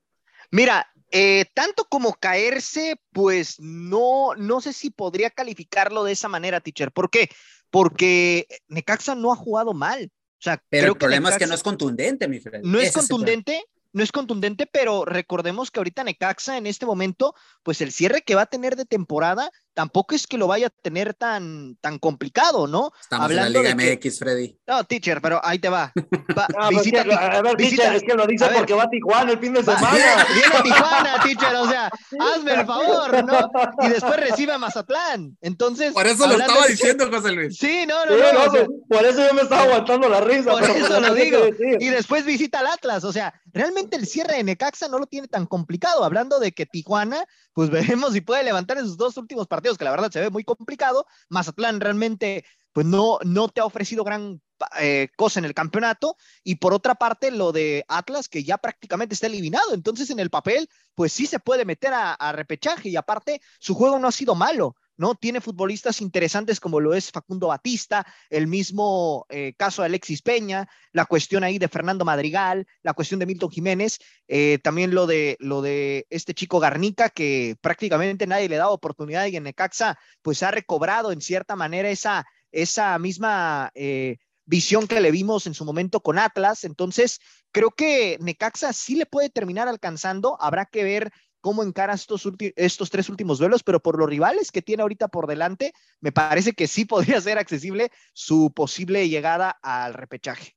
[0.50, 6.60] Mira, eh, tanto como caerse, pues no, no sé si podría calificarlo de esa manera,
[6.60, 6.92] teacher.
[6.92, 7.30] ¿Por qué?
[7.70, 10.10] Porque Necaxa no ha jugado mal.
[10.40, 12.66] O sea, Pero el problema es que no es contundente, mi Freddy.
[12.66, 17.82] No es contundente, no es contundente, pero recordemos que ahorita Necaxa en este momento, pues
[17.82, 21.14] el cierre que va a tener de temporada tampoco es que lo vaya a tener
[21.14, 22.92] tan, tan complicado, ¿no?
[23.00, 24.58] Estamos Hablando en la Liga MX, Freddy.
[24.66, 25.92] No, teacher, pero ahí te va.
[26.70, 29.62] visita, a ver, teacher, es que lo dice porque va a Tijuana el fin de
[29.62, 30.26] semana.
[30.34, 33.50] Viene, a Tijuana, teacher, o sea, hazme el favor, ¿no?
[33.86, 35.36] Y después recibe a Mazatlán.
[35.40, 35.92] Entonces.
[35.92, 37.56] Por eso lo estaba diciendo, José Luis.
[37.56, 38.50] Sí, no, no, no.
[38.50, 40.50] Pues, por eso yo me estaba aguantando la risa.
[40.50, 41.38] Por eso lo digo.
[41.78, 45.28] Y después visita al Atlas, o sea, realmente el cierre de Necaxa no lo tiene
[45.28, 46.04] tan complicado.
[46.04, 49.84] Hablando de que Tijuana, pues veremos si puede levantar en sus dos últimos partidos, que
[49.84, 51.06] la verdad se ve muy complicado.
[51.28, 54.40] Mazatlán realmente, pues no, no te ha ofrecido gran
[54.78, 56.16] eh, cosa en el campeonato.
[56.42, 59.74] Y por otra parte, lo de Atlas, que ya prácticamente está eliminado.
[59.74, 62.88] Entonces, en el papel, pues sí se puede meter a repechaje.
[62.88, 64.76] Y aparte, su juego no ha sido malo.
[65.00, 65.14] ¿No?
[65.14, 70.68] Tiene futbolistas interesantes como lo es Facundo Batista, el mismo eh, caso de Alexis Peña,
[70.92, 75.38] la cuestión ahí de Fernando Madrigal, la cuestión de Milton Jiménez, eh, también lo de,
[75.40, 80.42] lo de este chico Garnica, que prácticamente nadie le da oportunidad y en Necaxa pues
[80.42, 83.70] ha recobrado en cierta manera esa, esa misma...
[83.74, 86.64] Eh, visión que le vimos en su momento con Atlas.
[86.64, 87.20] Entonces,
[87.52, 90.36] creo que Necaxa sí le puede terminar alcanzando.
[90.40, 94.62] Habrá que ver cómo encara estos, estos tres últimos duelos, pero por los rivales que
[94.62, 99.94] tiene ahorita por delante, me parece que sí podría ser accesible su posible llegada al
[99.94, 100.54] repechaje.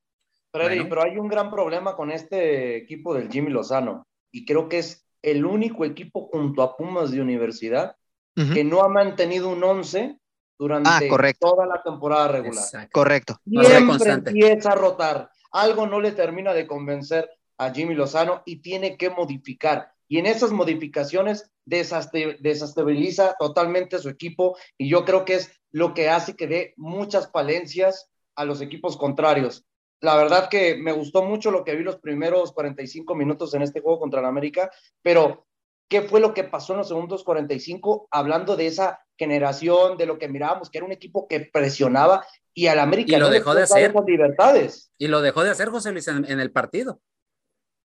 [0.52, 4.80] Freddy, pero hay un gran problema con este equipo del Jimmy Lozano y creo que
[4.80, 7.96] es el único equipo junto a Pumas de universidad
[8.36, 10.17] que no ha mantenido un 11
[10.58, 12.63] durante ah, toda la temporada regular.
[12.91, 13.39] Correcto.
[13.46, 15.30] Siempre empieza a rotar.
[15.52, 19.92] Algo no le termina de convencer a Jimmy Lozano y tiene que modificar.
[20.13, 26.08] Y en esas modificaciones desestabiliza totalmente su equipo y yo creo que es lo que
[26.08, 29.65] hace que dé muchas falencias a los equipos contrarios.
[30.02, 33.82] La verdad que me gustó mucho lo que vi los primeros 45 minutos en este
[33.82, 34.69] juego contra el América,
[35.02, 35.47] pero
[35.89, 38.08] ¿qué fue lo que pasó en los segundos 45?
[38.12, 42.23] Hablando de esa generación, de lo que mirábamos, que era un equipo que presionaba
[42.54, 44.91] y al América y lo dejó de hacer con libertades.
[44.99, 47.02] Y lo dejó de hacer José Luis en, el partido.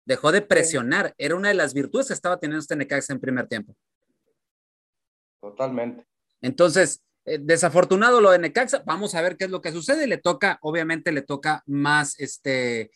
[0.05, 1.15] Dejó de presionar.
[1.19, 3.75] Era una de las virtudes que estaba teniendo este Necaxa en primer tiempo.
[5.41, 6.07] Totalmente.
[6.41, 10.07] Entonces, eh, desafortunado lo de Necaxa, vamos a ver qué es lo que sucede.
[10.07, 12.91] Le toca, obviamente, le toca más, este,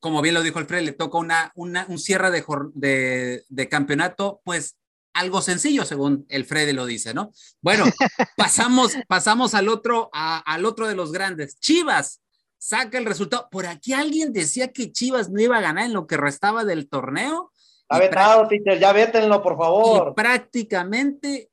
[0.00, 4.76] como bien lo dijo Alfred, le toca una, una un cierre de, de, campeonato, pues
[5.12, 7.32] algo sencillo, según el Freddy lo dice, ¿no?
[7.60, 7.84] Bueno,
[8.36, 11.58] pasamos, pasamos al otro, al otro de los grandes.
[11.58, 12.22] Chivas
[12.58, 13.48] saca el resultado.
[13.50, 16.88] Por aquí alguien decía que Chivas no iba a ganar en lo que restaba del
[16.88, 17.52] torneo.
[17.88, 20.08] Ha vetado, ya vétenlo, por favor.
[20.10, 21.50] Y prácticamente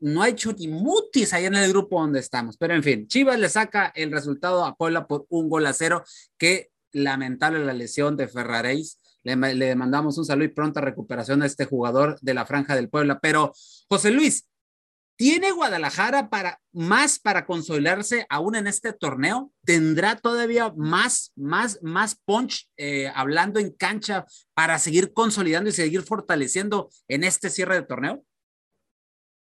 [0.00, 2.56] no ha hecho ni mutis ahí en el grupo donde estamos.
[2.56, 6.02] Pero en fin, Chivas le saca el resultado a Puebla por un gol a cero.
[6.38, 9.00] Qué lamentable la lesión de Ferraréis.
[9.22, 12.88] Le, le mandamos un saludo y pronta recuperación a este jugador de la Franja del
[12.88, 13.18] Puebla.
[13.20, 13.52] Pero,
[13.88, 14.46] José Luis,
[15.16, 19.52] ¿Tiene Guadalajara para más para consolidarse aún en este torneo?
[19.64, 26.02] ¿Tendrá todavía más, más, más punch eh, hablando en cancha para seguir consolidando y seguir
[26.02, 28.24] fortaleciendo en este cierre de torneo?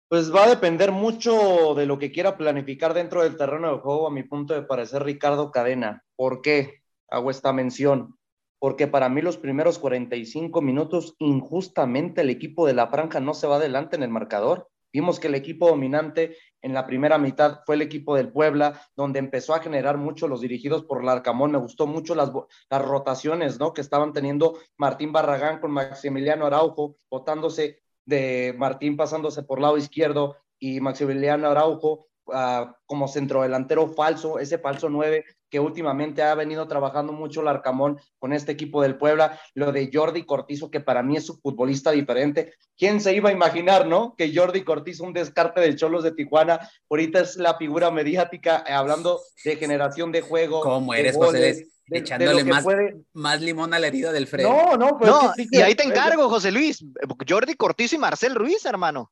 [0.08, 4.06] Pues va a depender mucho de lo que quiera planificar dentro del terreno de juego,
[4.06, 6.04] a mi punto de parecer Ricardo Cadena.
[6.16, 8.18] ¿Por qué hago esta mención?
[8.58, 13.46] Porque para mí los primeros 45 minutos, injustamente el equipo de la franja no se
[13.46, 14.68] va adelante en el marcador.
[14.92, 19.18] Vimos que el equipo dominante en la primera mitad fue el equipo del Puebla, donde
[19.18, 21.52] empezó a generar mucho los dirigidos por Larcamón.
[21.52, 22.30] Me gustó mucho las,
[22.68, 23.72] las rotaciones ¿no?
[23.72, 30.36] que estaban teniendo Martín Barragán con Maximiliano Araujo, botándose de Martín pasándose por lado izquierdo
[30.58, 37.12] y Maximiliano Araujo uh, como centrodelantero falso, ese falso 9 que últimamente ha venido trabajando
[37.12, 41.16] mucho el Arcamón con este equipo del Puebla, lo de Jordi Cortizo, que para mí
[41.16, 42.54] es un futbolista diferente.
[42.78, 44.14] ¿Quién se iba a imaginar, no?
[44.16, 48.72] Que Jordi Cortizo, un descarte del Cholos de Tijuana, ahorita es la figura mediática, eh,
[48.72, 50.60] hablando de generación de juego.
[50.60, 51.66] ¿Cómo eres, José?
[51.92, 52.64] echándole más,
[53.12, 54.44] más limón a la herida del Fred.
[54.44, 55.10] No, no, pues
[55.50, 56.84] y ahí te encargo, José Luis.
[57.28, 59.10] Jordi Cortizo y Marcel Ruiz, hermano.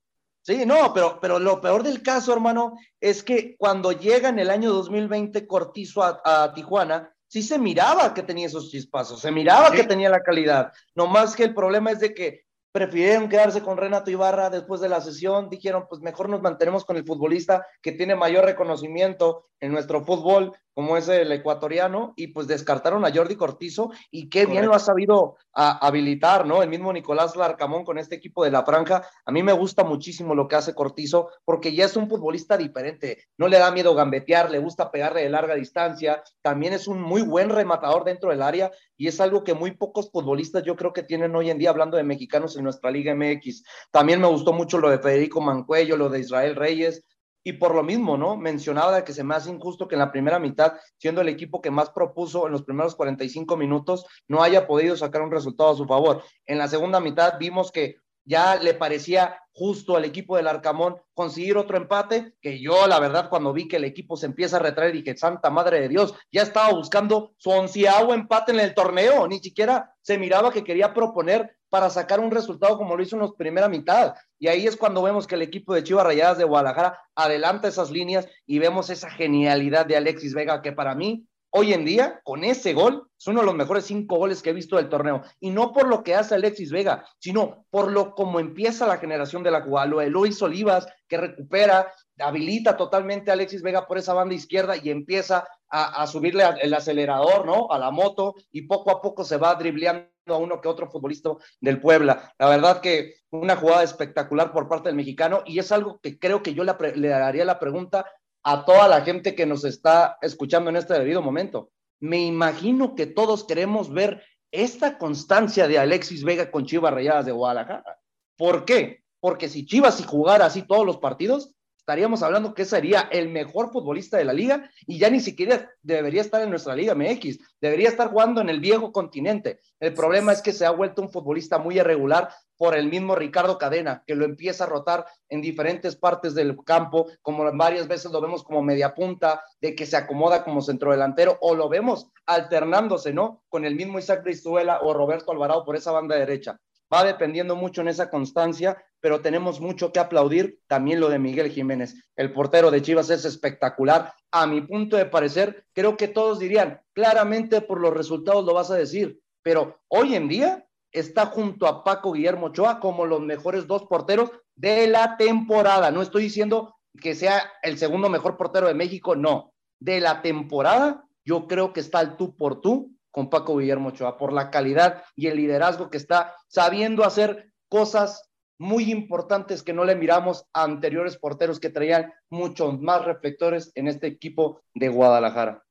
[0.48, 4.48] Sí, no, pero, pero lo peor del caso, hermano, es que cuando llega en el
[4.48, 9.84] año 2020 Cortizo a, Tijuana, sí se miraba que tenía esos chispazos, se miraba que
[9.84, 10.72] tenía la calidad.
[10.94, 14.88] No más que el problema es de que prefirieron quedarse con Renato Ibarra después de
[14.88, 19.70] la sesión, dijeron, pues mejor nos mantenemos con el futbolista que tiene mayor reconocimiento en
[19.72, 24.64] nuestro fútbol, como es el ecuatoriano, y pues descartaron a Jordi Cortizo, y qué bien
[24.64, 26.62] lo ha sabido habilitar, ¿no?
[26.62, 30.36] El mismo Nicolás Larcamón con este equipo de la franja, a mí me gusta muchísimo
[30.36, 34.52] lo que hace Cortizo, porque ya es un futbolista diferente, no le da miedo gambetear,
[34.52, 38.70] le gusta pegarle de larga distancia, también es un muy buen rematador dentro del área,
[38.96, 41.96] y es algo que muy pocos futbolistas yo creo que tienen hoy en día, hablando
[41.96, 43.64] de mexicanos en nuestra Liga MX.
[43.90, 47.02] También me gustó mucho lo de Federico Mancuello, lo de Israel Reyes,
[47.44, 48.36] y por lo mismo, ¿no?
[48.36, 51.70] Mencionaba que se me hace injusto que en la primera mitad, siendo el equipo que
[51.70, 55.86] más propuso en los primeros 45 minutos, no haya podido sacar un resultado a su
[55.86, 56.22] favor.
[56.46, 61.56] En la segunda mitad vimos que ya le parecía justo al equipo del Arcamón conseguir
[61.56, 64.92] otro empate, que yo la verdad cuando vi que el equipo se empieza a retraer
[64.92, 69.40] dije, Santa Madre de Dios, ya estaba buscando su onceavo empate en el torneo, ni
[69.40, 73.32] siquiera se miraba que quería proponer para sacar un resultado como lo hizo en la
[73.36, 74.14] primera mitad.
[74.38, 77.90] Y ahí es cuando vemos que el equipo de Chivas Rayadas de Guadalajara adelanta esas
[77.90, 82.44] líneas y vemos esa genialidad de Alexis Vega, que para mí hoy en día, con
[82.44, 85.22] ese gol, es uno de los mejores cinco goles que he visto del torneo.
[85.40, 89.42] Y no por lo que hace Alexis Vega, sino por lo como empieza la generación
[89.42, 89.86] de la jugada.
[89.86, 94.76] Lo de Luis Olivas, que recupera, habilita totalmente a Alexis Vega por esa banda izquierda
[94.76, 97.70] y empieza a, subirle el acelerador, ¿no?
[97.70, 101.30] A la moto y poco a poco se va dribleando a uno que otro futbolista
[101.60, 102.32] del Puebla.
[102.38, 106.42] La verdad que una jugada espectacular por parte del mexicano y es algo que creo
[106.42, 108.06] que yo le, le daría la pregunta
[108.42, 111.70] a toda la gente que nos está escuchando en este debido momento.
[112.00, 117.32] Me imagino que todos queremos ver esta constancia de Alexis Vega con Chivas Rayadas de
[117.32, 117.98] Guadalajara.
[118.36, 119.02] ¿Por qué?
[119.20, 121.54] Porque si Chivas si jugara así todos los partidos,
[121.88, 126.20] estaríamos hablando que sería el mejor futbolista de la liga y ya ni siquiera debería
[126.20, 129.60] estar en nuestra liga MX, debería estar jugando en el viejo continente.
[129.80, 133.56] El problema es que se ha vuelto un futbolista muy irregular por el mismo Ricardo
[133.56, 138.20] Cadena, que lo empieza a rotar en diferentes partes del campo, como varias veces lo
[138.20, 143.42] vemos como media punta, de que se acomoda como centrodelantero, o lo vemos alternándose, ¿no?
[143.48, 146.60] Con el mismo Isaac Brizuela o Roberto Alvarado por esa banda derecha
[146.92, 151.50] va dependiendo mucho en esa constancia, pero tenemos mucho que aplaudir también lo de Miguel
[151.50, 151.94] Jiménez.
[152.16, 154.12] El portero de Chivas es espectacular.
[154.30, 158.70] A mi punto de parecer, creo que todos dirían, claramente por los resultados lo vas
[158.70, 163.66] a decir, pero hoy en día está junto a Paco Guillermo Ochoa como los mejores
[163.66, 165.90] dos porteros de la temporada.
[165.90, 169.52] No estoy diciendo que sea el segundo mejor portero de México, no.
[169.80, 174.18] De la temporada, yo creo que está el tú por tú con Paco Guillermo Ochoa,
[174.18, 179.84] por la calidad y el liderazgo que está sabiendo hacer cosas muy importantes que no
[179.84, 185.64] le miramos a anteriores porteros que traían muchos más reflectores en este equipo de Guadalajara.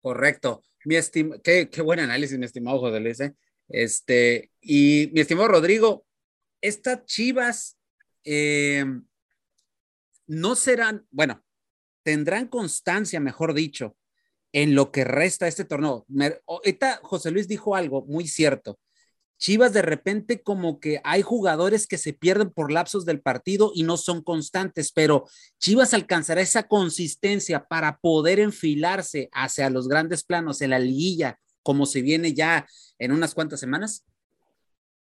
[0.00, 0.62] Correcto.
[0.84, 3.20] Mi estim qué, qué, buen análisis, mi estimado José Luis.
[3.20, 3.34] ¿eh?
[3.68, 6.06] Este, y mi estimado Rodrigo,
[6.60, 7.78] estas chivas
[8.24, 8.84] eh,
[10.26, 11.42] no serán, bueno,
[12.02, 13.96] tendrán constancia, mejor dicho,
[14.52, 16.06] en lo que resta este torneo.
[17.02, 18.78] José Luis dijo algo muy cierto.
[19.38, 23.84] Chivas de repente como que hay jugadores que se pierden por lapsos del partido y
[23.84, 25.26] no son constantes, pero
[25.58, 31.84] Chivas alcanzará esa consistencia para poder enfilarse hacia los grandes planos en la liguilla, como
[31.84, 32.66] se viene ya
[32.98, 34.02] en unas cuantas semanas.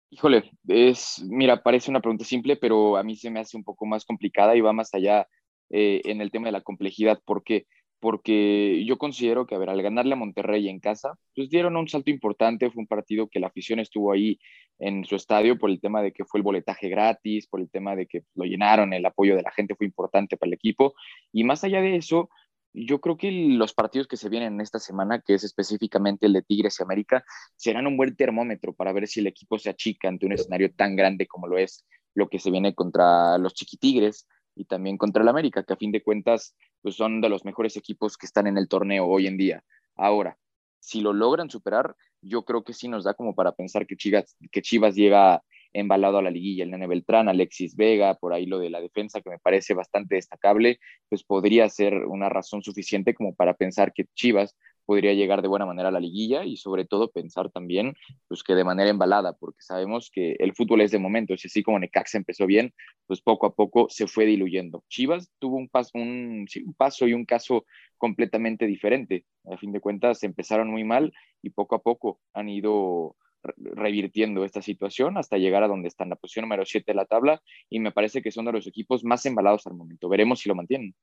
[0.10, 3.86] Híjole, es, mira, parece una pregunta simple, pero a mí se me hace un poco
[3.86, 5.28] más complicada y va más allá
[5.72, 7.66] eh, en el tema de la complejidad, porque
[8.00, 11.88] porque yo considero que, a ver, al ganarle a Monterrey en casa, pues dieron un
[11.88, 14.40] salto importante, fue un partido que la afición estuvo ahí
[14.80, 17.96] en su estadio por el tema de que fue el boletaje gratis, por el tema
[17.96, 20.94] de que lo llenaron, el apoyo de la gente fue importante para el equipo,
[21.32, 22.30] y más allá de eso,
[22.74, 26.34] yo creo que los partidos que se vienen en esta semana, que es específicamente el
[26.34, 27.24] de Tigres y América,
[27.56, 30.96] serán un buen termómetro para ver si el equipo se achica ante un escenario tan
[30.96, 35.30] grande como lo es lo que se viene contra los Chiquitigres, y también contra el
[35.30, 38.58] América, que a fin de cuentas pues son de los mejores equipos que están en
[38.58, 39.64] el torneo hoy en día.
[39.96, 40.38] Ahora,
[40.80, 44.36] si lo logran superar, yo creo que sí nos da como para pensar que Chivas,
[44.52, 45.42] que Chivas llega
[45.74, 49.22] embalado a la liguilla, el Nene Beltrán, Alexis Vega, por ahí lo de la defensa
[49.22, 54.06] que me parece bastante destacable, pues podría ser una razón suficiente como para pensar que
[54.16, 54.56] Chivas
[54.86, 57.96] podría llegar de buena manera a la liguilla y sobre todo pensar también
[58.28, 61.64] pues que de manera embalada, porque sabemos que el fútbol es de momentos y así
[61.64, 62.74] como Necaxa empezó bien,
[63.08, 64.84] pues poco a poco se fue diluyendo.
[64.90, 67.66] Chivas tuvo un paso, un, un paso y un caso
[67.98, 69.26] completamente diferente.
[69.52, 73.16] A fin de cuentas empezaron muy mal y poco a poco han ido
[73.58, 77.06] revirtiendo esta situación hasta llegar a donde está en la posición número 7 de la
[77.06, 80.10] tabla y me parece que son de los equipos más embalados al momento.
[80.10, 80.96] Veremos si lo mantienen.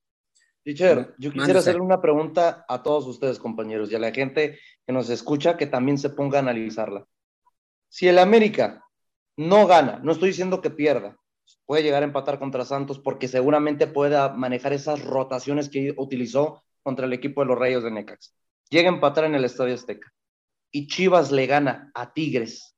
[0.62, 4.92] Teacher, yo quisiera hacerle una pregunta a todos ustedes, compañeros, y a la gente que
[4.92, 7.07] nos escucha que también se ponga a analizarla.
[7.88, 8.85] Si el América
[9.37, 11.16] no gana, no estoy diciendo que pierda,
[11.64, 17.07] puede llegar a empatar contra Santos porque seguramente pueda manejar esas rotaciones que utilizó contra
[17.07, 18.35] el equipo de los Rayos de Necax.
[18.68, 20.12] Llega a empatar en el Estadio Azteca
[20.70, 22.76] y Chivas le gana a Tigres.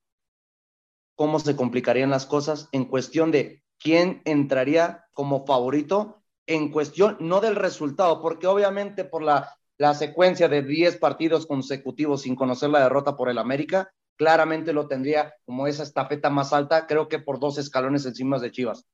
[1.14, 7.40] ¿Cómo se complicarían las cosas en cuestión de quién entraría como favorito en cuestión, no
[7.40, 12.83] del resultado, porque obviamente por la, la secuencia de 10 partidos consecutivos sin conocer la
[12.83, 17.38] derrota por el América, claramente lo tendría como esa estafeta más alta, creo que por
[17.38, 18.87] dos escalones encima de Chivas.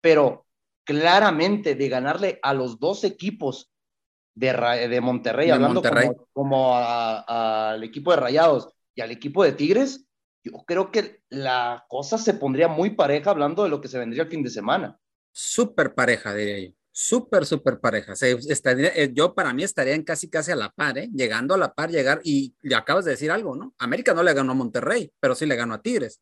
[0.00, 0.46] Pero
[0.84, 3.71] claramente de ganarle a los dos equipos
[4.34, 5.82] de, de Monterrey, hablando
[6.32, 10.04] como, al equipo de Rayados y al equipo de Tigres,
[10.44, 14.24] yo creo que la cosa se pondría muy pareja hablando de lo que se vendría
[14.24, 14.98] el fin de semana.
[15.30, 16.74] Súper pareja, diría yo.
[16.94, 18.12] Súper, súper pareja.
[18.12, 21.08] estaría, eh, yo para mí estaría en casi, casi a la par, ¿eh?
[21.10, 23.74] llegando a la par, llegar y le acabas de decir algo, ¿no?
[23.78, 26.20] América no le ganó a Monterrey, pero sí le ganó a Tigres.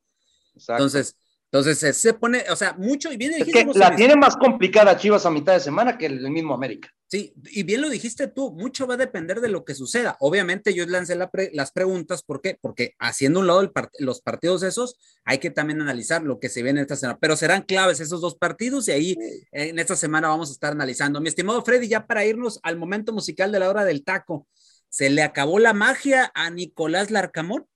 [0.68, 1.16] Entonces,
[1.52, 3.38] entonces se pone, o sea, mucho y viene.
[3.38, 6.88] Es que la tiene más complicada Chivas a mitad de semana que el mismo América.
[7.08, 10.16] Sí, y bien lo dijiste tú, mucho va a depender de lo que suceda.
[10.20, 12.56] Obviamente yo lancé las preguntas, ¿por qué?
[12.60, 16.82] Porque haciendo un lado los partidos esos, hay que también analizar lo que se viene
[16.82, 19.16] esta semana, pero serán claves esos dos partidos y ahí
[19.50, 21.20] en esta semana vamos a estar analizando.
[21.20, 24.46] Mi estimado Freddy, ya para irnos al momento musical de la hora del taco,
[24.88, 27.66] ¿se le acabó la magia a Nicolás Larcamón?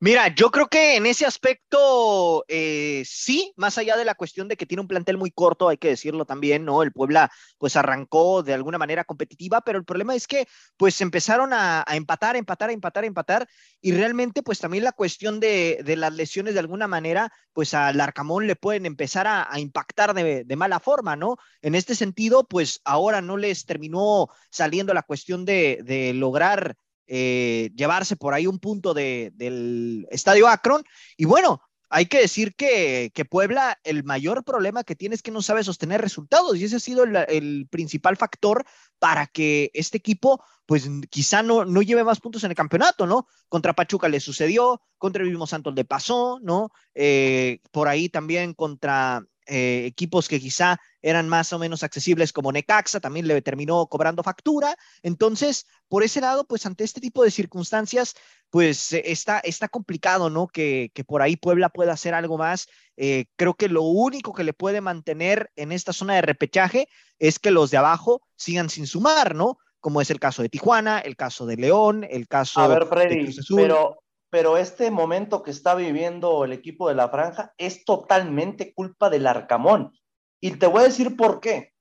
[0.00, 4.56] Mira, yo creo que en ese aspecto eh, sí, más allá de la cuestión de
[4.56, 6.84] que tiene un plantel muy corto, hay que decirlo también, ¿no?
[6.84, 10.46] El Puebla pues arrancó de alguna manera competitiva, pero el problema es que
[10.76, 13.48] pues empezaron a, empatar, empatar, empatar, empatar
[13.80, 18.46] y realmente pues también la cuestión de, las lesiones de alguna manera pues al Arcamón
[18.46, 21.38] le pueden empezar a, impactar de, mala forma, ¿no?
[21.60, 26.76] En este sentido pues ahora no les terminó saliendo la cuestión de lograr
[27.08, 30.84] eh, llevarse por ahí un punto del estadio Akron.
[31.16, 35.40] Y bueno, hay que decir que, Puebla, el mayor problema que tiene es que no
[35.40, 38.64] sabe sostener resultados y ese ha sido el, principal factor
[38.98, 43.26] para que este equipo, pues quizá no, no lleve más puntos en el campeonato, ¿no?
[43.48, 46.70] Contra Pachuca le sucedió, contra el mismo Santos le pasó, ¿no?
[46.94, 52.52] Eh, por ahí también contra eh, equipos que quizá eran más o menos accesibles como
[52.52, 54.76] Necaxa, también le terminó cobrando factura.
[55.02, 58.14] Entonces, por ese lado, pues ante este tipo de circunstancias,
[58.50, 60.48] pues eh, está, está complicado, ¿no?
[60.48, 62.68] Que, por ahí Puebla pueda hacer algo más.
[62.96, 66.88] Eh, creo que lo único que le puede mantener en esta zona de repechaje
[67.18, 69.58] es que los de abajo sigan sin sumar, ¿no?
[69.80, 73.34] Como es el caso de Tijuana, el caso de León, el caso A ver, Freddy,
[73.54, 79.10] Pero pero este momento que está viviendo el equipo de la franja es totalmente culpa
[79.10, 79.92] del Arcamón.
[80.40, 81.72] Y te voy a decir por qué.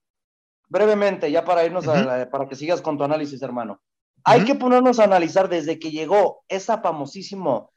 [0.70, 3.82] Brevemente, ya para irnos a para que sigas con tu análisis, hermano.
[4.24, 7.68] Hay que ponernos a analizar desde que llegó esa famosísima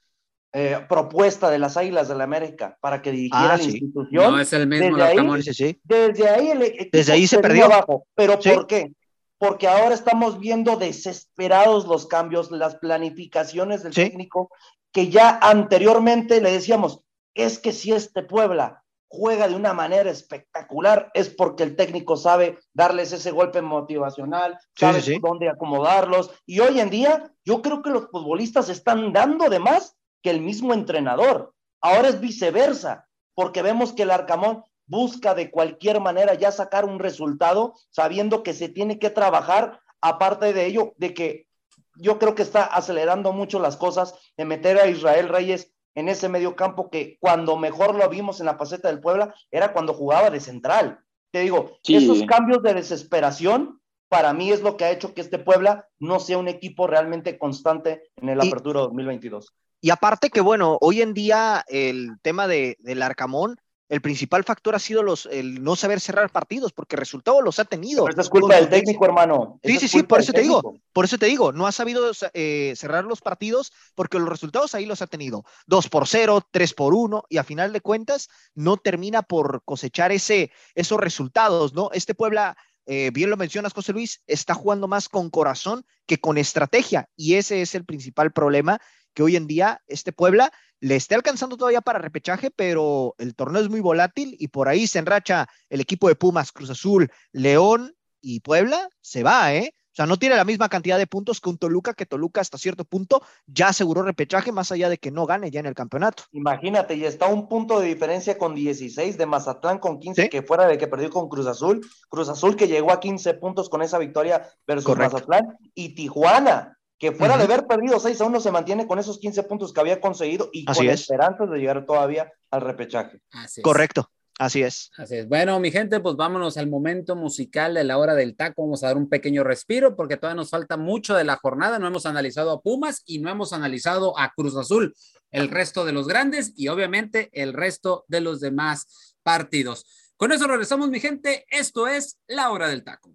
[0.53, 4.33] eh, propuesta de las Águilas de la América para que dirigiera ah, la institución.
[4.33, 5.43] No es el mismo desde Arcamón.
[5.43, 7.67] sí, Desde ahí, el desde ahí se perdió.
[7.67, 8.07] Abajo.
[8.17, 8.93] Pero ¿por qué?
[9.41, 14.51] Porque ahora estamos viendo desesperados los cambios, las planificaciones del técnico,
[14.93, 17.01] que ya anteriormente le decíamos,
[17.35, 22.59] es que si este Puebla juega de una manera espectacular, es porque el técnico sabe
[22.75, 28.11] darles ese golpe motivacional, sabe dónde acomodarlos, y hoy en día yo creo que los
[28.11, 31.55] futbolistas están dando de más que el mismo entrenador.
[31.81, 36.99] Ahora es viceversa, porque vemos que el Arcamón busca de cualquier manera ya sacar un
[36.99, 41.47] resultado, sabiendo que se tiene que trabajar, aparte de ello, de que
[41.95, 46.29] yo creo que está acelerando mucho las cosas de meter a Israel Reyes en ese
[46.29, 50.29] medio campo que cuando mejor lo vimos en la paseta del Puebla era cuando jugaba
[50.29, 50.99] de central.
[51.31, 55.39] Te digo, esos cambios de desesperación para mí es lo que ha hecho que este
[55.39, 59.55] Puebla no sea un equipo realmente constante en el Apertura 2022.
[59.81, 63.61] Y aparte que, bueno, hoy en día el tema de, del Arcamón
[63.91, 67.65] el principal factor ha sido los, el no saber cerrar partidos, porque resultados los ha
[67.65, 68.05] tenido.
[68.05, 69.59] Pero es culpa del técnico, hermano.
[69.65, 72.73] sí, sí, sí, por eso te digo, por eso te digo, no ha sabido eh,
[72.77, 75.45] cerrar los partidos porque los resultados ahí los ha tenido.
[75.67, 80.13] Dos por cero, tres por uno, y a final de cuentas no termina por cosechar
[80.13, 81.91] ese, esos resultados, ¿no?
[81.93, 86.39] Este Puebla, eh, bien lo mencionas, José Luis, está jugando más con corazón que con
[86.39, 88.81] estrategia, y ese es el principal problema
[89.15, 93.63] que hoy en día este Puebla le esté alcanzando todavía para repechaje, pero el torneo
[93.63, 97.95] es muy volátil y por ahí se enracha el equipo de Pumas, Cruz Azul, León
[98.21, 99.75] y Puebla, se va, ¿eh?
[99.93, 102.59] O sea, no tiene la misma cantidad de puntos que un Toluca, que Toluca hasta
[102.59, 106.23] cierto punto ya aseguró repechaje, más allá de que no gane ya en el campeonato.
[106.31, 110.67] Imagínate, y está un punto de diferencia con 16 de Mazatlán con 15, que fuera
[110.69, 111.85] de que perdió con Cruz Azul.
[112.09, 115.59] Cruz Azul que llegó a 15 puntos con esa victoria versus Mazatlán.
[115.75, 119.45] Y Tijuana, que fuera de haber perdido 6 a 1 se mantiene con esos 15
[119.45, 123.23] puntos que había conseguido y con esperanzas de llegar todavía al repechaje.
[123.63, 124.11] Correcto.
[124.39, 124.91] Así es.
[124.99, 125.29] Así es.
[125.29, 128.63] Bueno, mi gente, pues vámonos al momento musical de la hora del taco.
[128.63, 131.79] Vamos a dar un pequeño respiro porque todavía nos falta mucho de la jornada.
[131.79, 134.95] No hemos analizado a Pumas y no hemos analizado a Cruz Azul,
[135.31, 140.13] el resto de los grandes y obviamente el resto de los demás partidos.
[140.17, 141.47] Con eso regresamos, mi gente.
[141.49, 143.15] Esto es la hora del taco.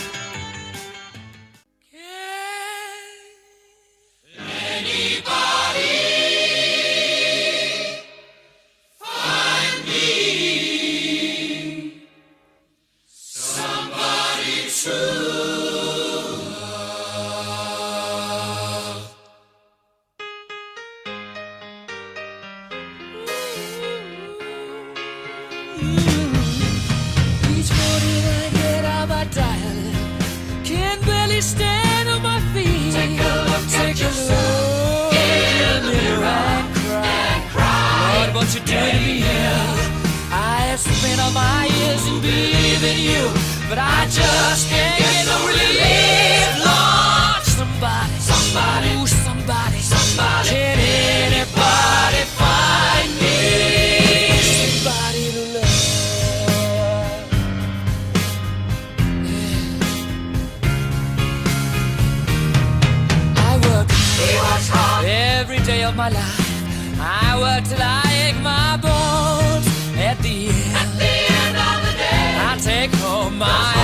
[65.03, 69.65] Every day of my life, I work till I ache my bones.
[69.97, 73.80] At the end, At the end of the day, I take home my.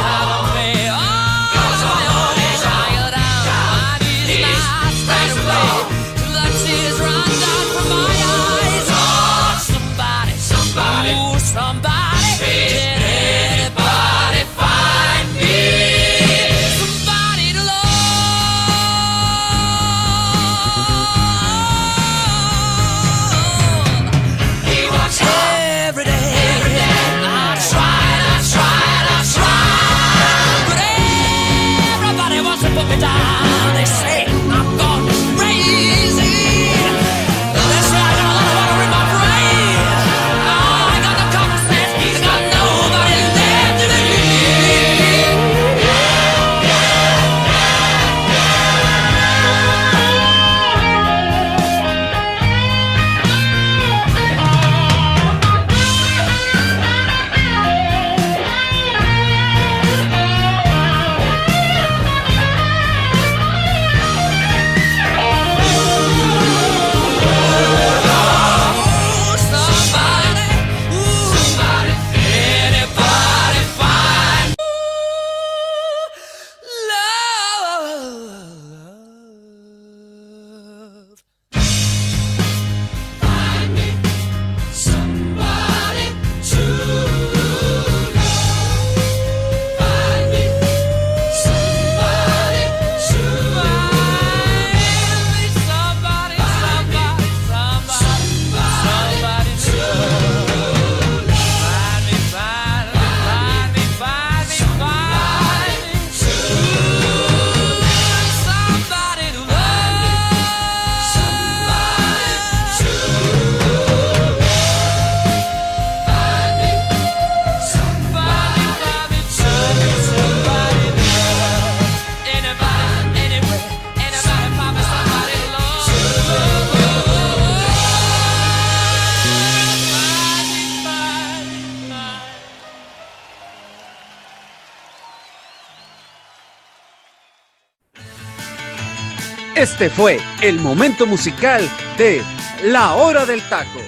[139.70, 141.62] Este fue el momento musical
[141.98, 142.22] de
[142.64, 143.82] La Hora del Taco.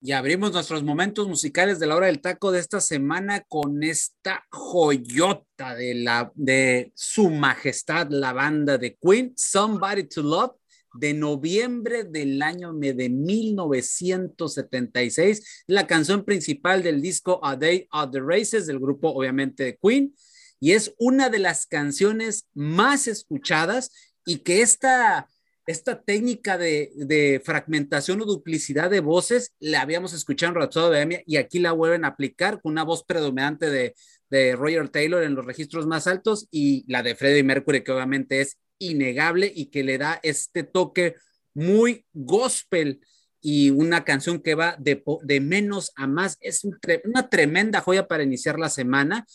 [0.00, 4.44] Y abrimos nuestros momentos musicales de la hora del taco de esta semana con esta
[4.50, 10.56] joyota de, la, de su majestad, la banda de Queen, Somebody to Love,
[10.94, 18.18] de noviembre del año de 1976, la canción principal del disco A Day of the
[18.20, 20.12] Races del grupo obviamente de Queen
[20.60, 23.90] y es una de las canciones más escuchadas
[24.24, 25.28] y que esta,
[25.66, 31.36] esta técnica de, fragmentación o duplicidad de voces la habíamos escuchado en Rhapsody Bohemia y
[31.36, 33.94] aquí la vuelven a aplicar con una voz predominante de,
[34.30, 38.40] de Roger Taylor en los registros más altos y la de Freddie Mercury que obviamente
[38.40, 41.16] es innegable y que le da este toque
[41.54, 43.00] muy gospel
[43.40, 46.38] y una canción que va de, de menos a más.
[46.40, 46.64] Es
[47.04, 49.26] una tremenda joya para iniciar la semana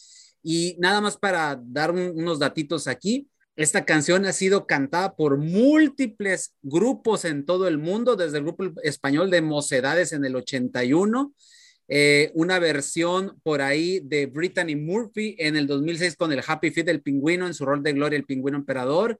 [0.43, 6.53] y nada más para dar unos datitos aquí, esta canción ha sido cantada por múltiples
[6.61, 11.33] grupos en todo el mundo, desde el grupo español de Mocedades en el 81,
[11.89, 16.85] eh, una versión por ahí de Brittany Murphy en el 2006 con el Happy Feet
[16.85, 19.19] del pingüino en su rol de Gloria el pingüino emperador.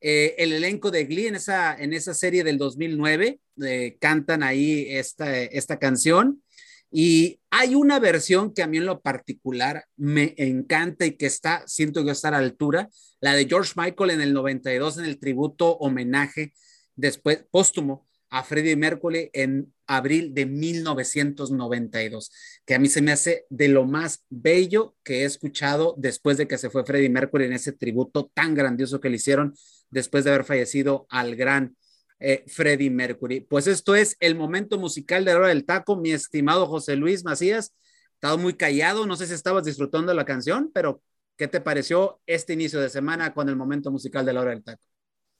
[0.00, 4.86] Eh, el elenco de Glee en esa, en esa serie del 2009 eh, cantan ahí
[4.88, 6.42] esta, esta canción.
[6.90, 11.64] Y hay una versión que a mí en lo particular me encanta y que está,
[11.66, 12.88] siento que estar a altura,
[13.20, 16.52] la de George Michael en el 92 en el tributo homenaje
[16.96, 22.32] después póstumo a Freddie Mercury en abril de 1992,
[22.64, 26.48] que a mí se me hace de lo más bello que he escuchado después de
[26.48, 29.54] que se fue Freddie Mercury en ese tributo tan grandioso que le hicieron
[29.90, 31.76] después de haber fallecido al gran
[32.18, 33.40] eh, Freddie Mercury.
[33.40, 37.24] Pues esto es el momento musical de la hora del taco, mi estimado José Luis
[37.24, 37.74] Macías.
[38.14, 41.02] Estado muy callado, no sé si estabas disfrutando la canción, pero
[41.36, 44.64] ¿qué te pareció este inicio de semana con el momento musical de la hora del
[44.64, 44.82] taco?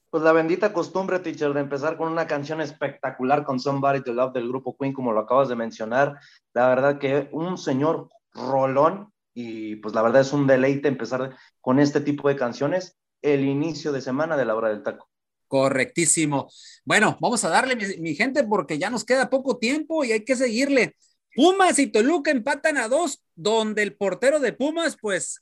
[0.09, 4.33] Pues la bendita costumbre, teacher, de empezar con una canción espectacular con Somebody to Love
[4.33, 6.19] del grupo Queen, como lo acabas de mencionar.
[6.53, 11.79] La verdad que un señor rolón y pues la verdad es un deleite empezar con
[11.79, 15.09] este tipo de canciones el inicio de semana de la hora del taco.
[15.47, 16.51] Correctísimo.
[16.83, 20.35] Bueno, vamos a darle, mi, gente, porque ya nos queda poco tiempo y hay que
[20.35, 20.95] seguirle.
[21.35, 25.41] Pumas y Toluca empatan a dos, donde el portero de Pumas, pues,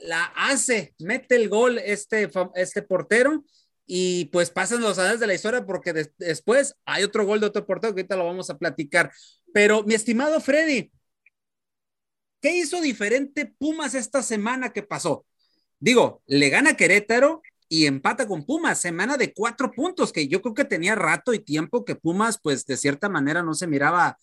[0.00, 3.44] la hace, mete el gol este, este portero
[3.86, 7.64] y pues pasan los años de la historia porque después hay otro gol de otro
[7.64, 9.12] portero que ahorita lo vamos a platicar.
[9.54, 10.90] Pero mi estimado Freddy,
[12.40, 15.24] ¿qué hizo diferente Pumas esta semana que pasó?
[15.78, 20.54] Digo, le gana Querétaro y empata con Pumas, semana de cuatro puntos, que yo creo
[20.54, 24.18] que tenía rato y tiempo que Pumas, pues de cierta manera no se miraba,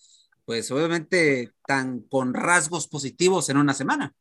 [0.45, 4.13] pues obviamente tan con rasgos positivos en una semana.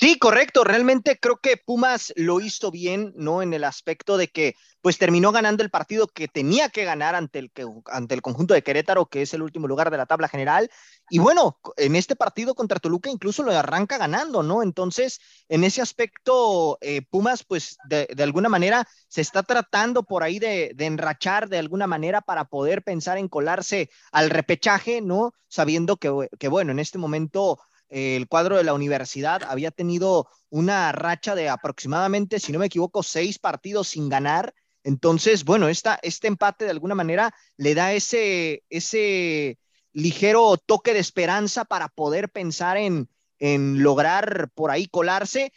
[0.00, 0.62] Sí, correcto.
[0.62, 3.42] Realmente creo que Pumas lo hizo bien, ¿no?
[3.42, 7.40] En el aspecto de que, pues, terminó ganando el partido que tenía que ganar ante
[7.40, 7.50] el,
[7.86, 10.70] ante el conjunto de Querétaro, que es el último lugar de la tabla general.
[11.10, 14.62] Y bueno, en este partido contra Toluca incluso lo arranca ganando, ¿no?
[14.62, 15.18] Entonces,
[15.48, 20.70] en ese aspecto, eh, Pumas, pues, de, alguna manera se está tratando por ahí de,
[20.76, 25.32] de enrachar de alguna manera para poder pensar en colarse al repechaje, ¿no?
[25.48, 27.58] Sabiendo que, que bueno, en este momento
[27.88, 33.02] el cuadro de la universidad había tenido una racha de aproximadamente, si no me equivoco,
[33.02, 34.54] seis partidos sin ganar.
[34.84, 39.58] Entonces, bueno, esta, este empate de alguna manera le da ese, ese
[39.92, 43.08] ligero toque de esperanza para poder pensar en,
[43.38, 45.52] en lograr por ahí colarse.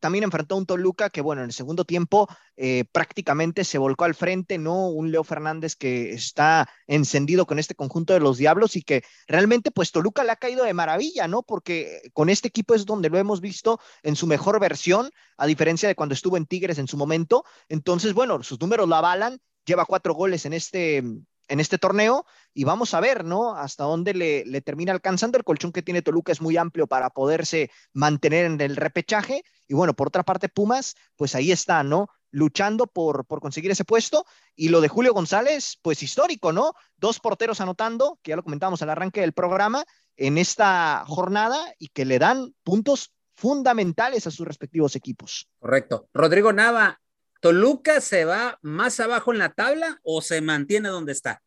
[0.00, 4.04] también enfrentó a un Toluca que, bueno, en el segundo tiempo eh, prácticamente se volcó
[4.04, 4.88] al frente, ¿no?
[4.88, 9.70] Un Leo Fernández que está encendido con este conjunto de los Diablos y que realmente,
[9.70, 11.42] pues Toluca le ha caído de maravilla, ¿no?
[11.42, 15.88] Porque con este equipo es donde lo hemos visto en su mejor versión, a diferencia
[15.88, 17.44] de cuando estuvo en Tigres en su momento.
[17.68, 21.02] Entonces, bueno, sus números lo avalan, lleva cuatro goles en este
[21.48, 22.24] en este torneo
[22.54, 23.54] y vamos a ver, ¿no?
[23.54, 25.38] Hasta dónde le, termina alcanzando.
[25.38, 29.42] El colchón que tiene Toluca es muy amplio para poderse mantener en el repechaje.
[29.68, 32.08] Y bueno, por otra parte, Pumas, pues ahí está, ¿no?
[32.30, 34.24] Luchando por, por conseguir ese puesto.
[34.54, 36.74] Y lo de Julio González, pues histórico, ¿no?
[36.96, 39.84] Dos porteros anotando, que ya lo comentamos al arranque del programa,
[40.16, 45.48] en esta jornada y que le dan puntos fundamentales a sus respectivos equipos.
[45.58, 46.08] Correcto.
[46.12, 47.00] Rodrigo Nava,
[47.42, 51.42] ¿Toluca se va más abajo en la tabla o se mantiene donde está?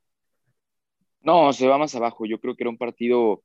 [1.22, 2.26] No, se va más abajo.
[2.26, 3.44] Yo creo que era un partido,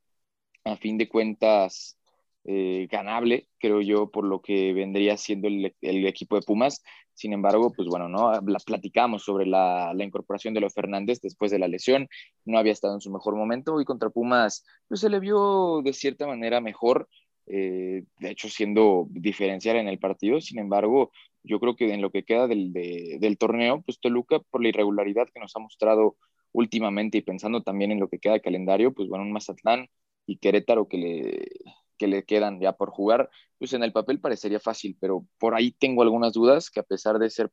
[0.65, 1.97] a fin de cuentas,
[2.43, 6.83] eh, ganable, creo yo, por lo que vendría siendo el, equipo de Pumas.
[7.15, 8.33] Sin embargo, pues bueno, ¿no?
[8.33, 12.09] La platicamos sobre la, incorporación de los Fernández después de la lesión.
[12.45, 15.93] No había estado en su mejor momento y contra Pumas, pues se le vio de
[15.93, 17.09] cierta manera mejor.
[17.47, 20.41] Eh, de hecho, siendo diferencial en el partido.
[20.41, 21.13] Sin embargo,
[21.43, 25.29] yo creo que en lo que queda del, del torneo, pues Toluca, por la irregularidad
[25.33, 26.17] que nos ha mostrado
[26.53, 29.89] últimamente y pensando también en lo que queda de calendario, pues bueno, un Mazatlán
[30.27, 31.49] y Querétaro que le,
[31.97, 35.73] que le quedan ya por jugar, pues en el papel parecería fácil, pero por ahí
[35.73, 37.51] tengo algunas dudas que a pesar de ser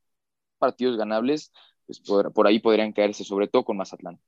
[0.58, 1.52] partidos ganables,
[1.86, 4.20] pues por, por ahí podrían caerse, sobre todo con Mazatlán.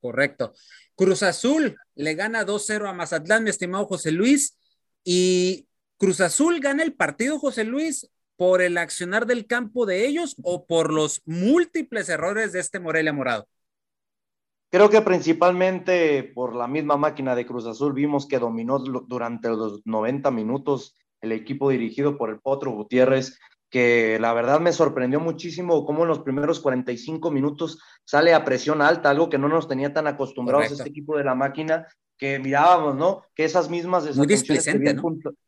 [0.00, 0.52] Correcto.
[0.94, 4.58] Cruz Azul le gana 2-0 a Mazatlán, mi estimado José Luis,
[5.02, 5.66] y
[5.96, 10.66] Cruz Azul gana el partido, José Luis, por el accionar del campo de ellos o
[10.66, 13.46] por los múltiples errores de este Morelia Morado?
[14.70, 19.80] Creo que principalmente por la misma máquina de Cruz Azul vimos que dominó durante los
[19.86, 23.38] 90 minutos el equipo dirigido por el Potro Gutiérrez,
[23.70, 28.82] que la verdad me sorprendió muchísimo cómo en los primeros 45 minutos sale a presión
[28.82, 32.96] alta, algo que no nos tenía tan acostumbrados este equipo de la máquina, que mirábamos,
[32.96, 33.22] ¿no?
[33.34, 34.06] Que esas mismas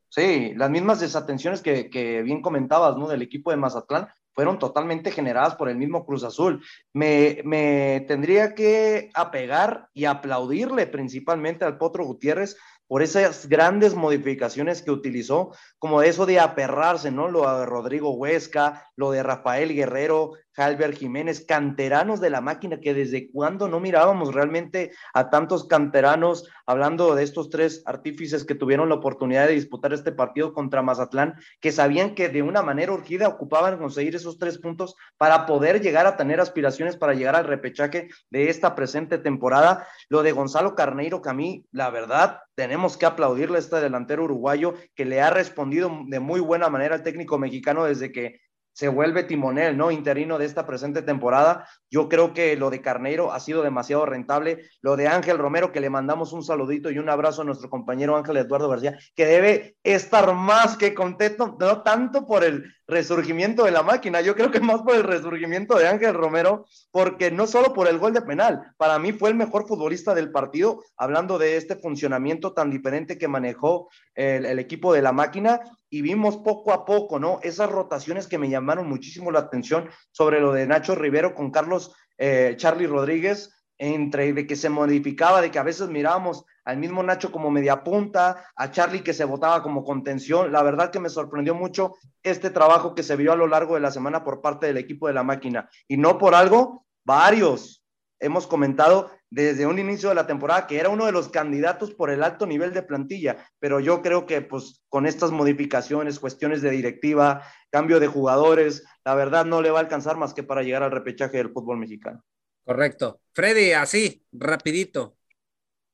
[0.09, 3.09] Sí, las mismas desatenciones que, que, bien comentabas, ¿no?
[3.09, 6.65] Del equipo de Mazatlán fueron totalmente generadas por el mismo Cruz Azul.
[6.93, 12.57] Me, me tendría que apegar y aplaudirle principalmente al Potro Gutiérrez
[12.87, 17.29] por esas grandes modificaciones que utilizó, como eso de aperrarse, ¿no?
[17.29, 22.93] Lo de Rodrigo Huesca, lo de Rafael Guerrero, Jalber Jiménez, canteranos de la máquina, que
[22.93, 28.89] desde cuando no mirábamos realmente a tantos canteranos, hablando de estos tres artífices que tuvieron
[28.89, 33.29] la oportunidad de disputar este partido contra Mazatlán, que sabían que de una manera urgida
[33.29, 38.09] ocupaban conseguir esos tres puntos para poder llegar a tener aspiraciones para llegar al repechaje
[38.29, 39.87] de esta presente temporada.
[40.09, 44.25] Lo de Gonzalo Carneiro, que a mí, la verdad, tenemos que aplaudirle a este delantero
[44.25, 48.41] uruguayo que le ha respondido de muy buena manera al técnico mexicano desde que
[48.79, 49.91] se vuelve timonel, ¿no?
[49.91, 51.67] Interino de esta presente temporada.
[51.91, 54.67] Yo creo que lo de Carneiro ha sido demasiado rentable.
[54.83, 58.17] Lo de Ángel Romero, que le mandamos un saludito y un abrazo a nuestro compañero
[58.17, 63.71] Ángel Eduardo García, que debe estar más que contento, no tanto por el resurgimiento de
[63.71, 67.75] la máquina, yo creo que más por el resurgimiento de Ángel Romero, porque no solo
[67.75, 71.59] por el gol de penal, para mí fue el mejor futbolista del partido, hablando de
[71.59, 75.61] este funcionamiento tan diferente que manejó el, equipo de la máquina
[75.91, 77.39] y vimos poco a poco, ¿no?
[77.43, 81.95] Esas rotaciones que me llamaron muchísimo la atención sobre lo de Nacho Rivero con Carlos
[82.17, 82.57] eh,
[82.89, 87.51] Rodríguez, entre de que se modificaba, de que a veces mirábamos al mismo Nacho como
[87.51, 90.53] media punta, a Charlie que se votaba como contención.
[90.53, 93.81] La verdad que me sorprendió mucho este trabajo que se vio a lo largo de
[93.81, 95.71] la semana por parte del equipo de la máquina.
[95.87, 97.85] Y no por algo, varios
[98.21, 102.11] hemos comentado desde un inicio de la temporada que era uno de los candidatos por
[102.11, 106.71] el alto nivel de plantilla, pero yo creo que pues con estas modificaciones, cuestiones de
[106.71, 110.83] directiva, cambio de jugadores, la verdad no le va a alcanzar más que para llegar
[110.83, 112.23] al repechaje del fútbol mexicano.
[112.69, 113.23] Correcto.
[113.33, 115.17] Freddy, así, rapidito.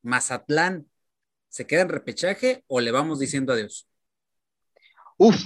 [0.02, 0.90] Mazatlán,
[1.48, 3.86] ¿se queda en repechaje o le vamos diciendo adiós?
[5.16, 5.36] Uf,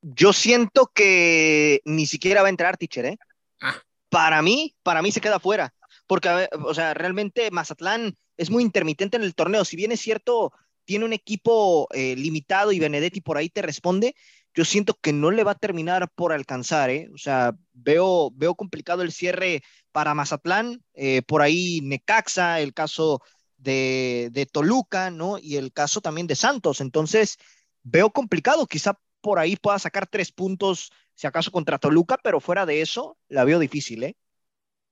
[0.00, 3.18] yo siento que ni siquiera va a entrar Teacher, ¿eh?
[3.60, 3.76] Ah.
[4.08, 5.74] Para mí, para mí se queda fuera
[6.06, 9.66] porque, o sea, realmente Mazatlán es muy intermitente en el torneo.
[9.66, 10.54] Si bien es cierto,
[10.86, 14.16] tiene un equipo eh, limitado y Benedetti por ahí te responde,
[14.58, 17.08] yo siento que no le va a terminar por alcanzar, ¿eh?
[17.14, 23.22] O sea, veo, veo complicado el cierre para Mazatlán, eh, por ahí Necaxa, el caso
[23.56, 25.38] de, de, Toluca, ¿no?
[25.38, 26.80] Y el caso también de Santos.
[26.80, 27.36] Entonces,
[27.84, 32.66] veo complicado, quizá por ahí pueda sacar tres puntos, si acaso contra Toluca, pero fuera
[32.66, 34.16] de eso, la veo difícil, ¿eh?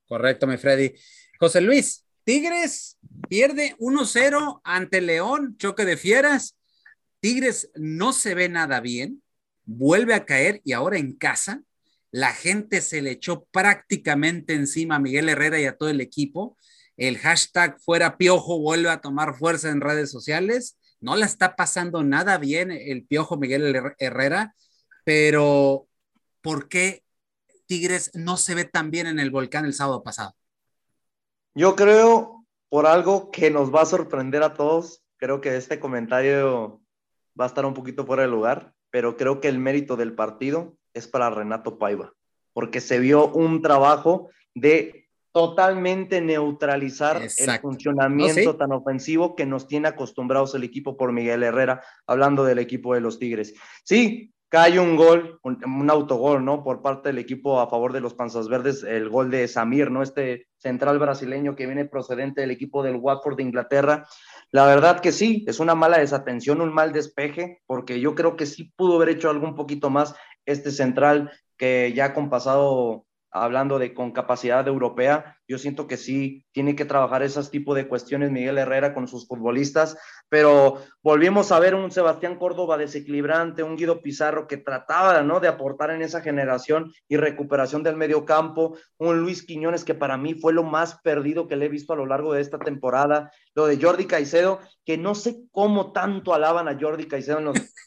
[0.07, 0.93] Correcto, mi Freddy.
[1.41, 2.99] José Luis, Tigres
[3.29, 6.57] pierde 1-0 ante León, choque de fieras.
[7.19, 9.25] Tigres no se ve nada bien,
[9.67, 11.63] vuelve a caer y ahora en casa
[12.11, 16.57] la gente se le echó prácticamente encima a Miguel Herrera y a todo el equipo.
[16.97, 20.79] El hashtag fuera piojo vuelve a tomar fuerza en redes sociales.
[21.01, 24.55] No la está pasando nada bien el piojo Miguel Herrera,
[25.05, 25.89] pero
[26.41, 27.05] ¿por qué
[27.67, 30.35] Tigres no se ve tan bien en el volcán el sábado pasado?
[31.55, 36.81] Yo creo, por algo que nos va a sorprender a todos, creo que este comentario
[37.39, 40.79] va a estar un poquito fuera de lugar, pero creo que el mérito del partido
[40.95, 42.15] es para Renato Paiva,
[42.55, 49.89] porque se vio un trabajo de totalmente neutralizar el funcionamiento tan ofensivo que nos tiene
[49.89, 53.53] acostumbrados el equipo por Miguel Herrera, hablando del equipo de los Tigres.
[53.85, 56.63] Sí, cae un gol, un, autogol, ¿no?
[56.63, 60.03] Por parte del equipo a favor de los Panzas Verdes, el gol de Samir, ¿no?
[60.03, 64.07] Este central brasileño que viene procedente del equipo del Watford de Inglaterra.
[64.53, 68.47] La verdad que sí, es una mala desatención, un mal despeje, porque yo creo que
[68.47, 73.79] sí pudo haber hecho algo un poquito más este central que ya con pasado hablando
[73.79, 78.31] de con capacidad europea, yo siento que sí tiene que trabajar esos tipos de cuestiones
[78.31, 79.97] Miguel Herrera con sus futbolistas,
[80.29, 85.41] pero volvimos a ver un Sebastián Córdoba desequilibrante, un Guido Pizarro que trataba ¿no?
[85.41, 90.17] de aportar en esa generación y recuperación del medio campo, un Luis Quiñones que para
[90.17, 93.31] mí fue lo más perdido que le he visto a lo largo de esta temporada,
[93.55, 97.39] lo de Jordi Caicedo, que no sé cómo tanto alaban a Jordi Caicedo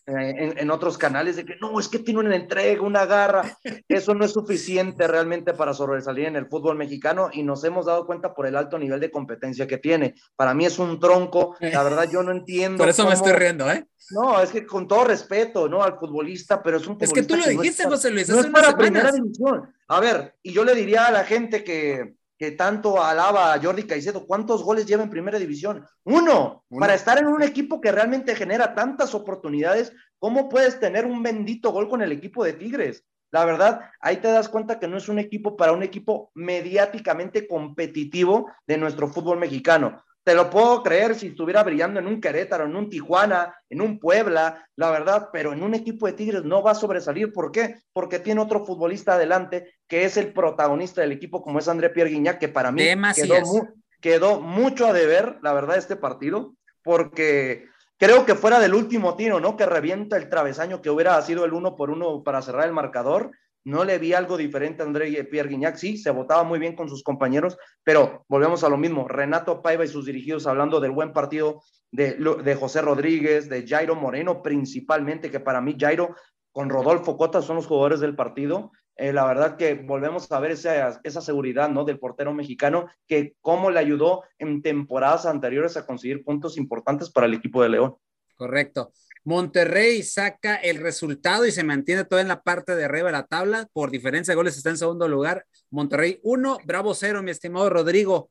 [0.06, 3.58] en, en otros canales, de que no, es que tiene una entrega, una garra,
[3.88, 8.06] eso no es suficiente realmente para sobresalir en el fútbol mexicano y nos hemos dado
[8.06, 10.14] cuenta por el alto nivel de competencia que tiene.
[10.36, 12.78] Para mí es un tronco, la verdad yo no entiendo.
[12.78, 13.86] Por eso me estoy riendo, ¿eh?
[14.12, 15.84] No, es que con todo respeto, ¿no?
[15.84, 18.78] Al futbolista, pero es un Es que tú lo dijiste, José Luis, no es para
[18.78, 19.74] primera división.
[19.88, 23.84] A ver, y yo le diría a la gente que, que tanto alaba a Jordi
[23.84, 25.86] Caicedo, ¿cuántos goles lleva en primera división?
[26.04, 31.06] Uno, Uno, para estar en un equipo que realmente genera tantas oportunidades, ¿cómo puedes tener
[31.06, 33.04] un bendito gol con el equipo de Tigres?
[33.32, 37.48] La verdad, ahí te das cuenta que no es un equipo para un equipo mediáticamente
[37.48, 40.04] competitivo de nuestro fútbol mexicano.
[40.24, 44.00] Te lo puedo creer si estuviera brillando en un Querétaro, en un Tijuana, en un
[44.00, 47.32] Puebla, la verdad, pero en un equipo de Tigres no va a sobresalir.
[47.34, 47.78] ¿Por qué?
[47.94, 52.12] Porque tiene otro futbolista adelante que es el protagonista del equipo, como es André Pierre
[52.12, 52.84] Guignac, que para mí
[53.16, 53.68] quedó, mu
[54.02, 56.54] quedó mucho a deber, la verdad, este partido,
[56.84, 57.68] porque
[58.00, 59.56] creo que fuera del último tiro, ¿no?
[59.56, 63.32] Que revienta el travesaño que hubiera sido el uno por uno para cerrar el marcador.
[63.66, 66.88] No le vi algo diferente a André Pierre Guignac, sí, se votaba muy bien con
[66.88, 69.08] sus compañeros, pero volvemos a lo mismo.
[69.08, 73.96] Renato Paiva y sus dirigidos hablando del buen partido de, de José Rodríguez, de Jairo
[73.96, 76.16] Moreno principalmente, que para mí Jairo
[76.52, 78.72] con Rodolfo Cota son los jugadores del partido.
[79.02, 81.86] Eh, la verdad que volvemos a ver esa, esa seguridad ¿no?
[81.86, 87.26] del portero mexicano, que cómo le ayudó en temporadas anteriores a conseguir puntos importantes para
[87.26, 87.96] el equipo de León.
[88.36, 88.92] Correcto.
[89.24, 93.26] Monterrey saca el resultado y se mantiene todo en la parte de arriba de la
[93.26, 93.70] tabla.
[93.72, 95.46] Por diferencia de goles está en segundo lugar.
[95.70, 98.30] Monterrey 1, Bravo 0, mi estimado Rodrigo.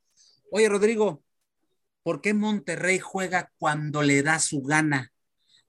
[0.51, 1.23] Oye, Rodrigo,
[2.03, 5.13] ¿por qué Monterrey juega cuando le da su gana?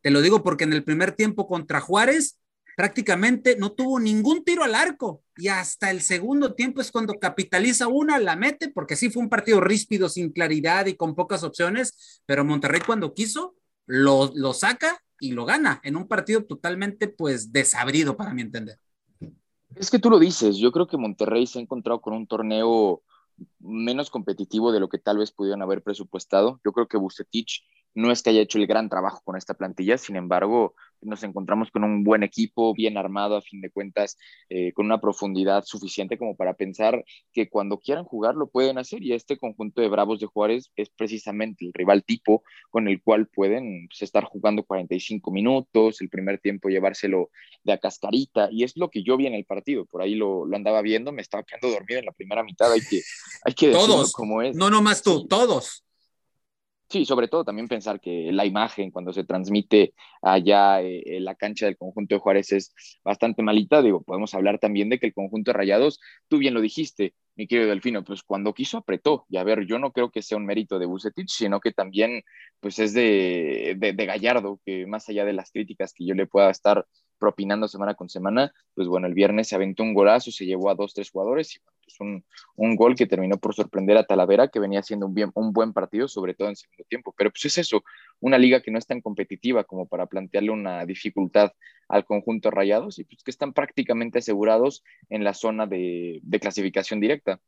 [0.02, 2.38] Te lo digo porque en el primer tiempo contra Juárez
[2.80, 7.90] prácticamente no tuvo ningún tiro al arco y hasta el segundo tiempo es cuando capitaliza
[7.90, 12.22] una, la mete, porque sí fue un partido ríspido, sin claridad y con pocas opciones,
[12.26, 17.52] pero Monterrey cuando quiso lo, lo saca y lo gana en un partido totalmente pues
[17.52, 18.80] desabrido para mi entender.
[19.76, 23.04] Es que tú lo dices, yo creo que Monterrey se ha encontrado con un torneo
[23.60, 26.62] menos competitivo de lo que tal vez pudieron haber presupuestado.
[26.64, 27.62] Yo creo que Bucetich
[27.94, 31.72] no es que haya hecho el gran trabajo con esta plantilla, sin embargo, nos encontramos
[31.72, 34.18] con un buen equipo, bien armado, a fin de cuentas,
[34.50, 39.04] eh, con una profundidad suficiente como para pensar que cuando quieran jugar lo pueden hacer.
[39.04, 43.28] Y este conjunto de Bravos de Juárez es precisamente el rival tipo con el cual
[43.28, 47.30] pueden pues, estar jugando 45 minutos, el primer tiempo llevárselo
[47.64, 48.50] de a cascarita.
[48.52, 49.86] Y es lo que yo vi en el partido.
[49.86, 52.72] Por ahí lo, lo andaba viendo, me estaba quedando dormido en la primera mitad.
[52.72, 53.02] Hay que,
[53.44, 54.56] hay que decirlo todos, como es.
[54.56, 55.84] No, nomás tú, todos.
[56.92, 61.36] Sí, sobre todo también pensar que la imagen cuando se transmite allá eh, en la
[61.36, 62.74] cancha del conjunto de Juárez es
[63.04, 63.84] bastante malita.
[63.84, 67.46] Digo, podemos hablar también de que el conjunto de Rayados, tú bien lo dijiste, mi
[67.48, 69.26] querido Delfino, pues cuando quiso apretó.
[69.30, 72.24] Y a ver, yo no creo que sea un mérito de Bucetich, sino que también
[72.60, 76.26] pues es de, de, de Gallardo, que más allá de las críticas que yo le
[76.26, 76.88] pueda estar
[77.20, 80.76] propinando semana con semana, pues bueno, el viernes se aventó un golazo, se llevó a
[80.76, 81.60] dos, tres jugadores y
[81.90, 82.24] pues un,
[82.56, 85.74] un, gol que terminó por sorprender a Talavera, que venía haciendo un, bien, un buen
[85.74, 87.14] partido, sobre todo en segundo tiempo.
[87.18, 87.84] Pero pues es eso,
[88.20, 91.52] una liga que no es tan competitiva como para plantearle una dificultad
[91.88, 97.00] al conjunto Rayados y pues que están prácticamente asegurados en la zona de, de clasificación
[97.00, 97.40] directa.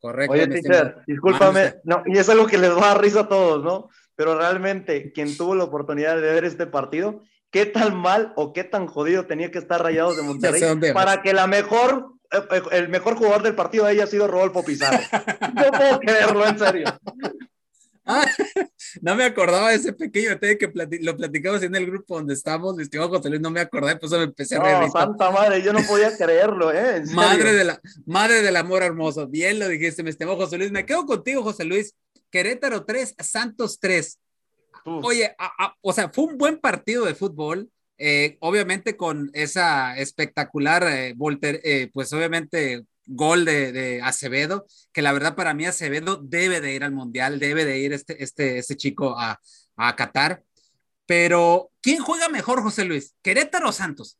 [0.00, 0.32] Correcto.
[0.32, 3.90] Oye, teacher, discúlpame, no, y es algo que les va a risa a todos, ¿no?
[4.16, 8.64] Pero realmente, quien tuvo la oportunidad de ver este partido, qué tan mal o qué
[8.64, 10.62] tan jodido tenía que estar Rayados de Monterrey
[10.94, 12.14] para que la mejor,
[12.72, 15.00] el mejor jugador del partido haya sido Rodolfo Pizarro.
[15.54, 17.00] no puedo creerlo, en serio.
[18.10, 18.26] Ah,
[19.02, 22.34] no me acordaba de ese pequeño detalle que plati lo platicamos en el grupo donde
[22.34, 24.78] estamos, mi estimado José Luis, no me acordaba, pues me empecé a reír.
[24.78, 27.02] No, santa madre, yo no podía creerlo, ¿eh?
[27.12, 30.72] Madre, de la, madre del amor hermoso, bien lo dijiste, mi estimado José Luis.
[30.72, 31.94] Me quedo contigo, José Luis.
[32.30, 34.18] Querétaro 3, Santos 3.
[34.86, 35.04] Uf.
[35.04, 37.70] Oye, a, a, o sea, fue un buen partido de fútbol.
[38.02, 45.12] Eh, obviamente con esa espectacular, eh, eh, pues obviamente gol de, de, Acevedo, que la
[45.12, 48.76] verdad para mí Acevedo debe de ir al Mundial, debe de ir este, este, este
[48.76, 49.38] chico a,
[49.76, 50.42] a Qatar.
[51.04, 53.14] Pero, ¿quién juega mejor, José Luis?
[53.20, 54.18] ¿Querétaro o Santos?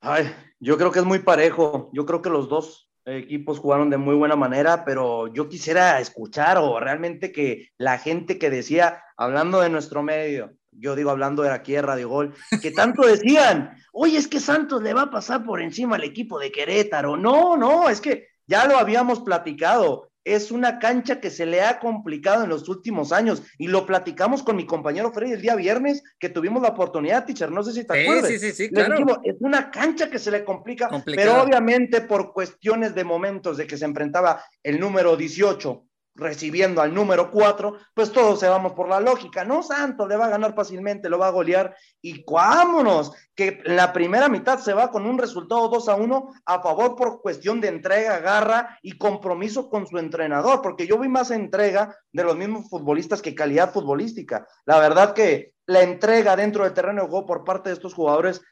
[0.00, 1.88] Ay, yo creo que es muy parejo.
[1.92, 6.58] Yo creo que los dos equipos jugaron de muy buena manera, pero yo quisiera escuchar
[6.58, 11.50] o realmente que la gente que decía, hablando de nuestro medio, yo digo hablando de
[11.50, 15.44] aquí de Radio Gol, que tanto decían, oye, es que Santos le va a pasar
[15.44, 17.16] por encima al equipo de Querétaro.
[17.16, 20.08] No, no, es que ya lo habíamos platicado.
[20.22, 24.42] Es una cancha que se le ha complicado en los últimos años y lo platicamos
[24.42, 27.86] con mi compañero Freddy el día viernes que tuvimos la oportunidad, teacher, no sé si
[27.86, 28.30] te sí, acuerdas.
[28.30, 28.92] Sí, sí, sí, claro.
[28.92, 31.30] Dijimos, es una cancha que se le complica, Complicado.
[31.30, 35.86] pero obviamente por cuestiones de momentos de que se enfrentaba el número 18
[36.20, 40.26] recibiendo al número 4, pues todos se vamos por la lógica, no Santos le va
[40.26, 44.90] a ganar fácilmente, lo va a golear y vámonos, que la primera mitad se va
[44.90, 49.70] con un resultado 2 a 1 a favor por cuestión de entrega, garra y compromiso
[49.70, 54.46] con su entrenador, porque yo vi más entrega de los mismos futbolistas que calidad futbolística.
[54.66, 58.42] La verdad que la entrega dentro del terreno de juego por parte de estos jugadores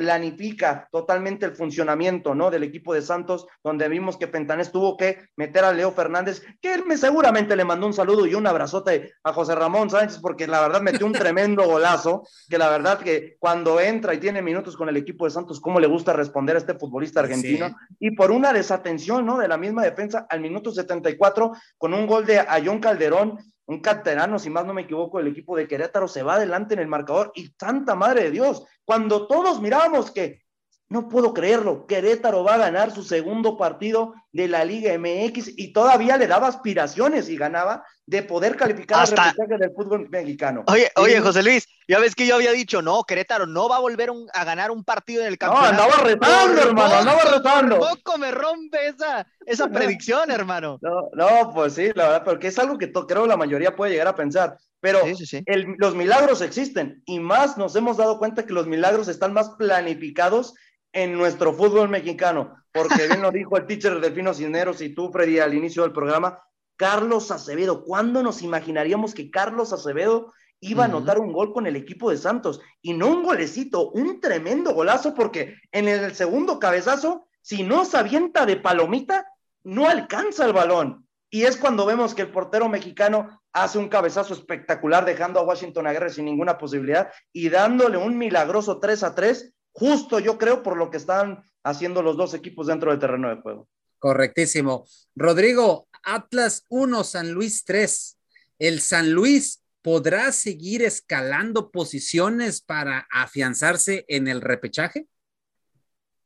[0.00, 2.50] planifica totalmente el funcionamiento ¿no?
[2.50, 6.72] del equipo de Santos, donde vimos que Pentanés tuvo que meter a Leo Fernández, que
[6.72, 10.46] él me seguramente le mandó un saludo y un abrazote a José Ramón Sánchez, porque
[10.46, 14.74] la verdad metió un tremendo golazo, que la verdad que cuando entra y tiene minutos
[14.74, 17.74] con el equipo de Santos, cómo le gusta responder a este futbolista argentino, sí.
[18.00, 19.36] y por una desatención ¿no?
[19.36, 23.36] de la misma defensa al minuto 74, con un gol de Ayón Calderón,
[23.70, 26.80] un canterano, si más no me equivoco, el equipo de Querétaro se va adelante en
[26.80, 30.42] el marcador y santa madre de Dios, cuando todos mirábamos que
[30.90, 35.72] no puedo creerlo, Querétaro va a ganar su segundo partido de la Liga MX y
[35.72, 39.22] todavía le daba aspiraciones y ganaba de poder calificar Hasta...
[39.22, 40.64] al repechaje del fútbol mexicano.
[40.66, 43.80] Oye, oye, José Luis, ya ves que yo había dicho, no, Querétaro no va a
[43.80, 45.74] volver un, a ganar un partido en el campeonato.
[45.74, 47.78] No, andaba retando, hermano, andaba retando.
[47.78, 50.80] Poco me rompe esa, esa predicción, hermano.
[50.82, 54.08] No, no, pues sí, la verdad, porque es algo que creo la mayoría puede llegar
[54.08, 54.56] a pensar.
[54.80, 55.42] Pero sí, sí, sí.
[55.46, 59.50] El, los milagros existen y más nos hemos dado cuenta que los milagros están más
[59.50, 60.54] planificados
[60.92, 65.38] en nuestro fútbol mexicano, porque bien lo dijo el teacher Delfino Cisneros y tú, Freddy,
[65.38, 66.42] al inicio del programa,
[66.76, 71.26] Carlos Acevedo, ¿cuándo nos imaginaríamos que Carlos Acevedo iba a anotar uh -huh.
[71.26, 72.60] un gol con el equipo de Santos?
[72.80, 77.98] Y no un golecito, un tremendo golazo, porque en el segundo cabezazo, si no se
[77.98, 79.26] avienta de palomita,
[79.62, 81.06] no alcanza el balón.
[81.28, 85.86] Y es cuando vemos que el portero mexicano hace un cabezazo espectacular, dejando a Washington
[85.86, 90.76] Aguirre sin ninguna posibilidad y dándole un milagroso 3 a 3 justo yo creo por
[90.76, 93.68] lo que están haciendo los dos equipos dentro del terreno de juego.
[93.98, 94.86] Correctísimo.
[95.14, 98.18] Rodrigo, Atlas 1, San Luis 3.
[98.58, 105.06] ¿El San Luis podrá seguir escalando posiciones para afianzarse en el repechaje?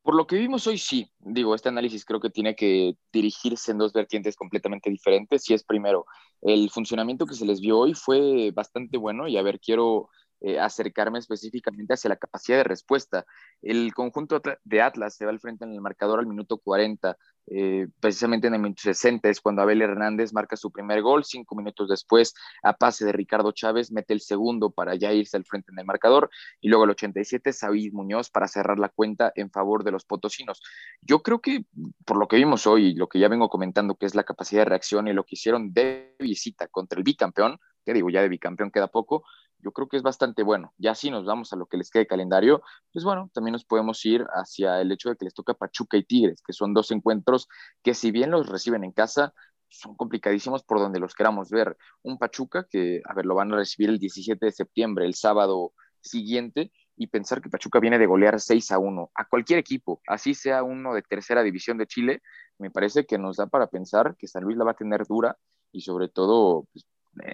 [0.02, 1.10] Por lo que vimos hoy, sí.
[1.18, 5.48] Digo, este análisis creo que tiene que dirigirse en dos vertientes completamente diferentes.
[5.48, 6.04] Y es primero,
[6.42, 9.26] el funcionamiento que se les vio hoy fue bastante bueno.
[9.28, 13.24] Y a ver, quiero eh, acercarme específicamente hacia la capacidad de respuesta.
[13.62, 17.16] El conjunto de Atlas se va al frente en el marcador al minuto 40,
[17.46, 21.54] eh, precisamente en el minuto 60 es cuando Abel Hernández marca su primer gol, cinco
[21.54, 25.70] minutos después a pase de Ricardo Chávez mete el segundo para ya irse al frente
[25.70, 26.30] en el marcador
[26.60, 30.62] y luego el 87 Saúl Muñoz para cerrar la cuenta en favor de los potosinos.
[31.02, 31.66] Yo creo que
[32.06, 34.66] por lo que vimos hoy, lo que ya vengo comentando que es la capacidad de
[34.66, 38.70] reacción y lo que hicieron de visita contra el bicampeón, que digo, ya de bicampeón
[38.70, 39.24] queda poco,
[39.64, 40.74] yo creo que es bastante bueno.
[40.78, 42.62] Ya si nos vamos a lo que les quede calendario,
[42.92, 46.04] pues bueno, también nos podemos ir hacia el hecho de que les toca Pachuca y
[46.04, 47.48] Tigres, que son dos encuentros
[47.82, 49.32] que si bien los reciben en casa,
[49.68, 51.76] son complicadísimos por donde los queramos ver.
[52.02, 55.72] Un Pachuca que, a ver, lo van a recibir el 17 de septiembre, el sábado
[56.00, 60.34] siguiente, y pensar que Pachuca viene de golear 6 a 1 a cualquier equipo, así
[60.34, 62.22] sea uno de tercera división de Chile,
[62.58, 65.36] me parece que nos da para pensar que San Luis la va a tener dura
[65.72, 66.86] y sobre todo pues,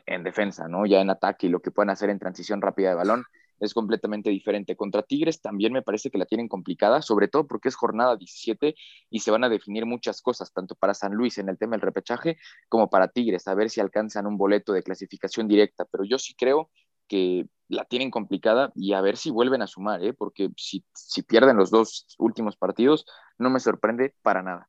[0.07, 0.87] en defensa, ¿no?
[0.87, 3.24] Ya en ataque y lo que puedan hacer en transición rápida de balón
[3.61, 4.74] es completamente diferente.
[4.74, 8.74] Contra Tigres también me parece que la tienen complicada, sobre todo porque es jornada 17
[9.11, 11.83] y se van a definir muchas cosas, tanto para San Luis en el tema del
[11.83, 15.85] repechaje como para Tigres, a ver si alcanzan un boleto de clasificación directa.
[15.85, 16.70] Pero yo sí creo
[17.07, 20.12] que la tienen complicada y a ver si vuelven a sumar, ¿eh?
[20.12, 23.05] porque si, si pierden los dos últimos partidos,
[23.39, 24.68] no me sorprende para nada.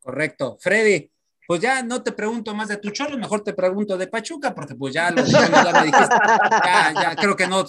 [0.00, 0.56] Correcto.
[0.60, 1.10] Freddy,
[1.52, 4.74] pues ya no te pregunto más de tu cholo, mejor te pregunto de Pachuca, porque
[4.74, 6.16] pues ya lo ya, me dijiste,
[6.64, 7.66] ya, ya creo que no,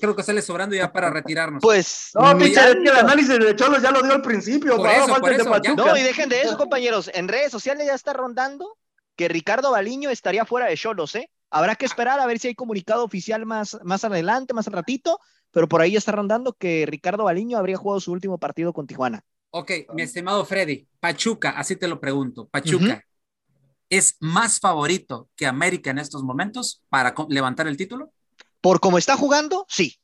[0.00, 1.60] creo que sale sobrando ya para retirarnos.
[1.60, 5.20] Pues, no, es que el análisis de Cholos ya lo dio al principio, por eso,
[5.20, 8.78] por eso, No, y dejen de eso, compañeros, en redes sociales ya está rondando
[9.16, 11.28] que Ricardo Baliño estaría fuera de Cholos, ¿eh?
[11.50, 15.20] Habrá que esperar a ver si hay comunicado oficial más, más adelante, más al ratito,
[15.50, 18.86] pero por ahí ya está rondando que Ricardo Baliño habría jugado su último partido con
[18.86, 19.22] Tijuana.
[19.50, 23.02] Ok, mi estimado Freddy, Pachuca, así te lo pregunto, Pachuca,
[23.90, 28.12] es más favorito que América en estos momentos para levantar el título?
[28.60, 29.98] Por cómo está jugando, sí.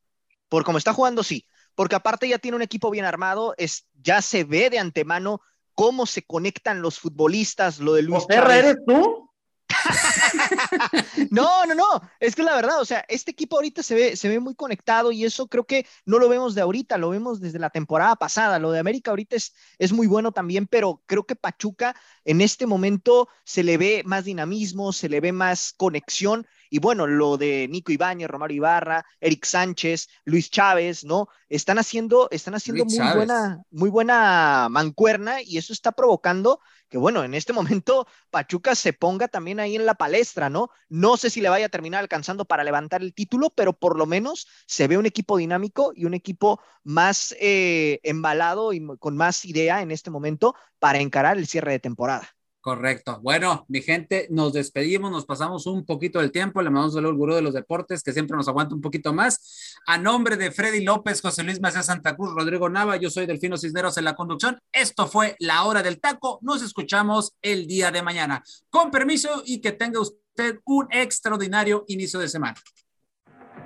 [0.49, 1.47] Por cómo está jugando, sí.
[1.75, 5.41] Porque aparte ya tiene un equipo bien armado, es, ya se ve de antemano
[5.75, 8.59] cómo se conectan los futbolistas, lo de Luis Chávez.
[8.59, 9.31] ¿eres tú?
[11.31, 14.29] no, no, no, es que la verdad, o sea, este equipo ahorita se ve, se
[14.29, 17.59] ve muy conectado y eso creo que no lo vemos de ahorita, lo vemos desde
[17.59, 18.59] la temporada pasada.
[18.59, 21.95] Lo de América ahorita es, es muy bueno también, pero creo que Pachuca
[22.25, 27.07] en este momento se le ve más dinamismo, se le ve más conexión y bueno,
[27.07, 31.29] lo de Nico Ibáñez, Romario Ibarra, Eric Sánchez, Luis Chávez, ¿no?
[31.51, 37.25] Están haciendo, están haciendo muy buena, muy buena mancuerna y eso está provocando que bueno,
[37.25, 37.53] en este
[37.85, 40.71] momento Pachuca se ponga también ahí en la palestra, ¿no?
[40.89, 44.07] No sé si le vaya a terminar alcanzando para levantar el título, pero por lo
[44.07, 49.45] menos se ve un equipo dinámico y un equipo más eh, embalado y con más
[49.45, 52.35] idea en este momento para encarar el cierre de temporada.
[52.63, 53.19] Correcto.
[53.21, 57.35] Bueno, mi gente, nos despedimos, nos pasamos un poquito del tiempo, le mandamos el gurú
[57.35, 59.81] de los deportes que siempre nos aguanta un poquito más.
[59.85, 63.57] A nombre de Freddy López, José Luis Macías Santa Cruz, Rodrigo Nava, yo soy Delfino
[63.57, 64.61] Cisneros en la conducción.
[64.71, 66.39] Esto fue La Hora del Taco.
[66.43, 68.45] Nos escuchamos el día de mañana.
[68.71, 72.55] Con permiso y que tenga usted un extraordinario inicio de semana.